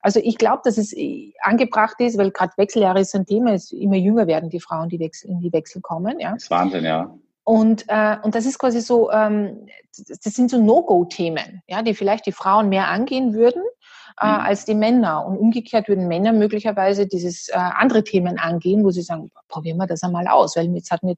[0.00, 3.72] Also ich glaube, dass es äh, angebracht ist, weil gerade Wechseljahre ist ein Thema, es
[3.72, 6.20] immer jünger werden die Frauen, die Wechsel, in die Wechsel kommen.
[6.20, 6.32] Ja.
[6.32, 7.14] Das ist Wahnsinn, ja.
[7.44, 12.26] Und, äh, und das ist quasi so, ähm, das sind so No-Go-Themen, ja, die vielleicht
[12.26, 13.62] die Frauen mehr angehen würden
[14.20, 14.40] äh, mhm.
[14.40, 15.24] als die Männer.
[15.26, 19.86] Und umgekehrt würden Männer möglicherweise dieses äh, andere Themen angehen, wo sie sagen, probieren wir
[19.86, 21.14] das einmal aus, weil jetzt hat mir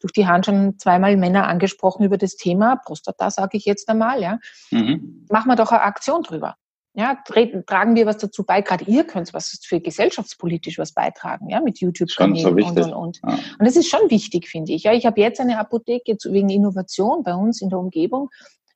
[0.00, 4.20] durch die Hand schon zweimal Männer angesprochen über das Thema Prostata, sage ich jetzt einmal,
[4.20, 4.38] ja.
[4.70, 5.26] Mhm.
[5.30, 6.56] Machen wir doch eine Aktion drüber.
[6.94, 8.60] Ja, tragen wir was dazu bei.
[8.60, 13.20] Gerade ihr könnt was für gesellschaftspolitisch was beitragen, ja, mit YouTube-Kanälen so und und und.
[13.26, 13.32] Ja.
[13.58, 14.82] Und das ist schon wichtig, finde ich.
[14.82, 18.28] Ja, ich habe jetzt eine Apotheke wegen Innovation bei uns in der Umgebung,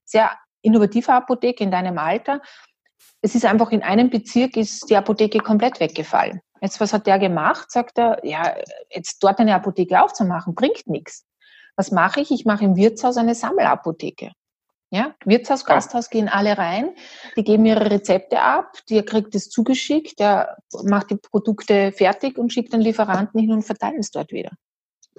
[0.04, 0.30] sehr
[0.62, 2.40] innovative Apotheke in deinem Alter.
[3.22, 6.40] Es ist einfach in einem Bezirk ist die Apotheke komplett weggefallen.
[6.60, 7.70] Jetzt, was hat der gemacht?
[7.70, 8.54] Sagt er, ja,
[8.90, 11.26] jetzt dort eine Apotheke aufzumachen, bringt nichts.
[11.76, 12.30] Was mache ich?
[12.30, 14.32] Ich mache im Wirtshaus eine Sammelapotheke.
[14.90, 16.90] Ja, Wirtshaus, Gasthaus gehen alle rein,
[17.36, 22.52] die geben ihre Rezepte ab, der kriegt es zugeschickt, der macht die Produkte fertig und
[22.52, 24.52] schickt den Lieferanten hin und verteilt es dort wieder.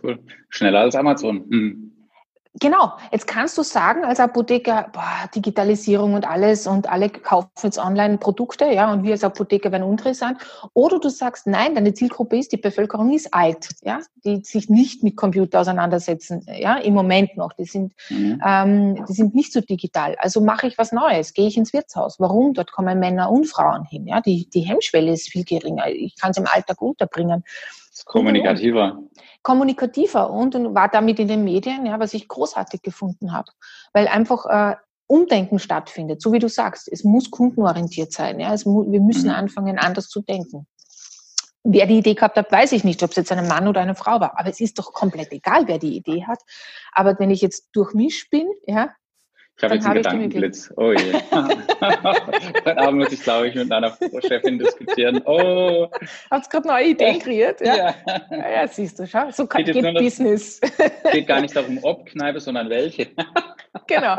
[0.01, 0.23] Cool.
[0.49, 1.45] Schneller als Amazon.
[1.49, 1.96] Hm.
[2.59, 7.77] Genau, jetzt kannst du sagen als Apotheker, boah, Digitalisierung und alles und alle kaufen jetzt
[7.77, 10.39] Online-Produkte, ja, und wir als Apotheker werden uninteressant.
[10.73, 15.03] Oder du sagst, nein, deine Zielgruppe ist, die Bevölkerung ist alt, ja, die sich nicht
[15.03, 17.53] mit Computer auseinandersetzen, ja, im Moment noch.
[17.53, 18.41] Die sind, mhm.
[18.43, 20.15] ähm, die sind nicht so digital.
[20.19, 22.19] Also mache ich was Neues, gehe ich ins Wirtshaus.
[22.19, 22.53] Warum?
[22.53, 25.87] Dort kommen Männer und Frauen hin, ja, die, die Hemmschwelle ist viel geringer.
[25.89, 27.43] Ich kann es im Alltag unterbringen.
[28.05, 28.99] Kommunikativer.
[29.41, 33.51] Kommunikativer und, und war damit in den Medien, ja, was ich großartig gefunden habe.
[33.93, 34.75] Weil einfach äh,
[35.07, 36.89] Umdenken stattfindet, so wie du sagst.
[36.91, 38.39] Es muss kundenorientiert sein.
[38.39, 38.53] Ja.
[38.65, 39.35] Mu wir müssen mhm.
[39.35, 40.67] anfangen, anders zu denken.
[41.63, 43.95] Wer die Idee gehabt hat, weiß ich nicht, ob es jetzt ein Mann oder eine
[43.95, 44.39] Frau war.
[44.39, 46.39] Aber es ist doch komplett egal, wer die Idee hat.
[46.91, 48.89] Aber wenn ich jetzt durchmischt bin, ja,
[49.57, 50.71] ich habe jetzt einen Gedankenblitz.
[50.77, 51.13] Oh je.
[51.31, 53.97] Heute Abend muss ich, glaube ich, mit einer
[54.27, 55.19] Chefin diskutieren.
[55.25, 55.87] Oh.
[56.29, 57.61] Hat gerade neue Ideen kreiert?
[57.61, 57.75] Ja.
[57.75, 57.95] ja.
[58.29, 60.61] ja, siehst du, schau, so geht, geht Business.
[60.61, 63.07] Es geht gar nicht darum, ob Kneipe, sondern welche.
[63.87, 64.17] genau.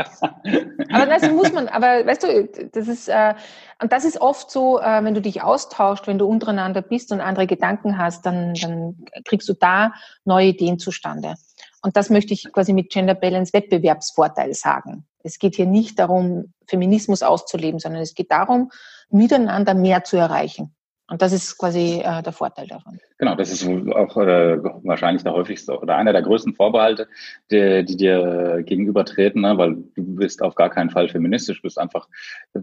[0.93, 3.34] Aber das muss man, aber weißt du, das ist, äh,
[3.80, 7.20] und das ist oft so, äh, wenn du dich austauscht, wenn du untereinander bist und
[7.20, 9.93] andere Gedanken hast, dann, dann kriegst du da
[10.24, 11.36] neue Ideen zustande.
[11.80, 15.07] Und das möchte ich quasi mit Gender Balance Wettbewerbsvorteil sagen.
[15.23, 18.71] Es geht hier nicht darum, Feminismus auszuleben, sondern es geht darum,
[19.11, 20.75] miteinander mehr zu erreichen.
[21.11, 22.99] Und das ist quasi äh, der Vorteil davon.
[23.16, 27.09] Genau, das ist auch äh, wahrscheinlich der häufigste oder einer der größten Vorbehalte,
[27.51, 29.57] die, die dir gegenübertreten, ne?
[29.57, 32.07] weil du bist auf gar keinen Fall feministisch, bist einfach
[32.53, 32.61] äh,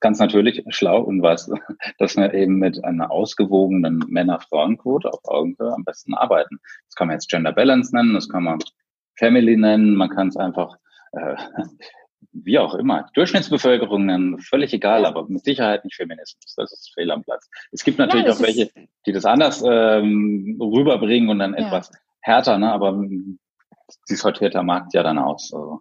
[0.00, 1.52] ganz natürlich schlau und weißt,
[1.98, 6.60] dass wir eben mit einer ausgewogenen Männer-Frauen-Quote auf Augenhöhe am besten arbeiten.
[6.88, 8.58] Das kann man jetzt Gender Balance nennen, das kann man
[9.16, 10.76] Family nennen, man kann es einfach
[11.16, 11.36] äh,
[12.32, 16.54] wie auch immer, Durchschnittsbevölkerung nennen, völlig egal, aber mit Sicherheit nicht Feminismus.
[16.56, 17.48] Das ist fehl am Platz.
[17.70, 18.70] Es gibt natürlich Nein, auch welche,
[19.06, 21.66] die das anders ähm, rüberbringen und dann ja.
[21.66, 22.72] etwas härter, ne?
[22.72, 22.98] aber
[24.04, 25.52] sie sortiert der Markt ja dann aus.
[25.52, 25.80] Also.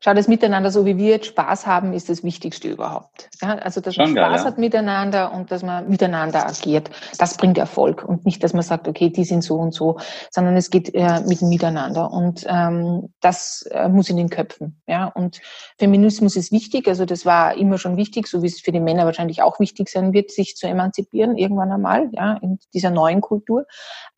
[0.00, 3.28] Schau, das Miteinander, so wie wir jetzt Spaß haben, ist das Wichtigste überhaupt.
[3.42, 4.44] Ja, also, dass Schon man Spaß geil, ja.
[4.44, 8.04] hat miteinander und dass man miteinander agiert, das bringt Erfolg.
[8.04, 9.98] Und nicht, dass man sagt, okay, die sind so und so,
[10.30, 12.12] sondern es geht äh, mit dem Miteinander.
[12.12, 14.80] Und ähm, das äh, muss in den Köpfen.
[14.86, 15.40] Ja, und
[15.78, 16.88] Feminismus ist wichtig.
[16.88, 19.88] Also, das war immer schon wichtig, so wie es für die Männer wahrscheinlich auch wichtig
[19.88, 23.66] sein wird, sich zu emanzipieren irgendwann einmal, ja, in dieser neuen Kultur.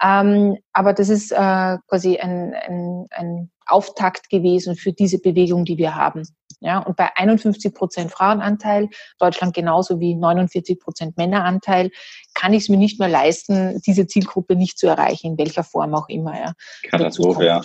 [0.02, 5.78] Ähm, aber das ist äh, quasi ein, ein, ein Auftakt gewesen für diese Bewegung, die
[5.78, 6.22] wir haben.
[6.60, 8.88] Ja, und bei 51 Prozent Frauenanteil,
[9.18, 11.90] Deutschland genauso wie 49 Prozent Männeranteil,
[12.34, 15.94] kann ich es mir nicht mehr leisten, diese Zielgruppe nicht zu erreichen, in welcher Form
[15.94, 16.36] auch immer.
[16.36, 16.52] Ja.
[16.90, 17.62] Katastrophe, ja.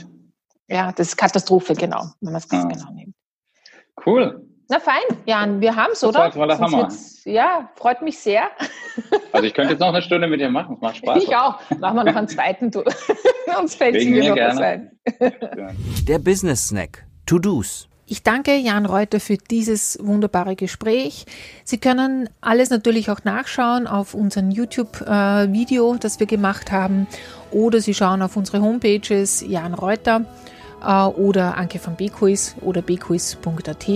[0.68, 2.68] Ja, das ist Katastrophe, genau, wenn man es ganz ah.
[2.68, 3.16] genau nimmt.
[4.06, 4.48] Cool.
[4.70, 6.28] Na fein, Jan, wir haben es, oder?
[6.28, 6.90] Das war der Hammer.
[7.26, 8.44] ja, freut mich sehr.
[9.32, 11.24] Also ich könnte jetzt noch eine Stunde mit dir machen, es macht Spaß.
[11.24, 11.60] Ich auch.
[11.80, 12.84] Machen wir noch einen zweiten, du.
[13.60, 14.54] Uns fällt es mir noch gerne.
[14.56, 16.06] was ein.
[16.08, 17.06] Der Business Snack.
[17.26, 17.88] To-Dos.
[18.06, 21.26] Ich danke Jan Reuter für dieses wunderbare Gespräch.
[21.64, 27.08] Sie können alles natürlich auch nachschauen auf unserem YouTube-Video, das wir gemacht haben,
[27.52, 30.53] oder Sie schauen auf unsere Homepages Jan Reuter äh,
[30.84, 33.88] oder Anke von Bekuis oder bekuis.at.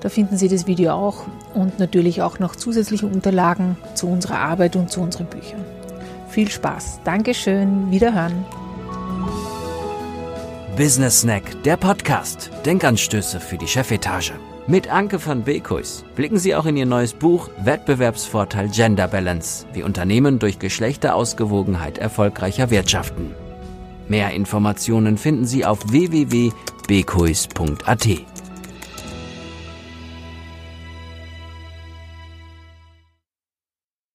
[0.00, 1.24] Da finden Sie das Video auch
[1.54, 5.64] und natürlich auch noch zusätzliche Unterlagen zu unserer Arbeit und zu unseren Büchern.
[6.28, 7.00] Viel Spaß.
[7.04, 7.90] Dankeschön.
[7.90, 8.44] Wiederhören.
[10.76, 12.50] Business Snack, der Podcast.
[12.66, 14.34] Denkanstöße für die Chefetage.
[14.66, 19.84] Mit Anke van Beekuis blicken Sie auch in Ihr neues Buch Wettbewerbsvorteil Gender Balance, wie
[19.84, 23.34] Unternehmen durch Geschlechterausgewogenheit erfolgreicher wirtschaften.
[24.08, 28.35] Mehr Informationen finden Sie auf www.bekuis.at.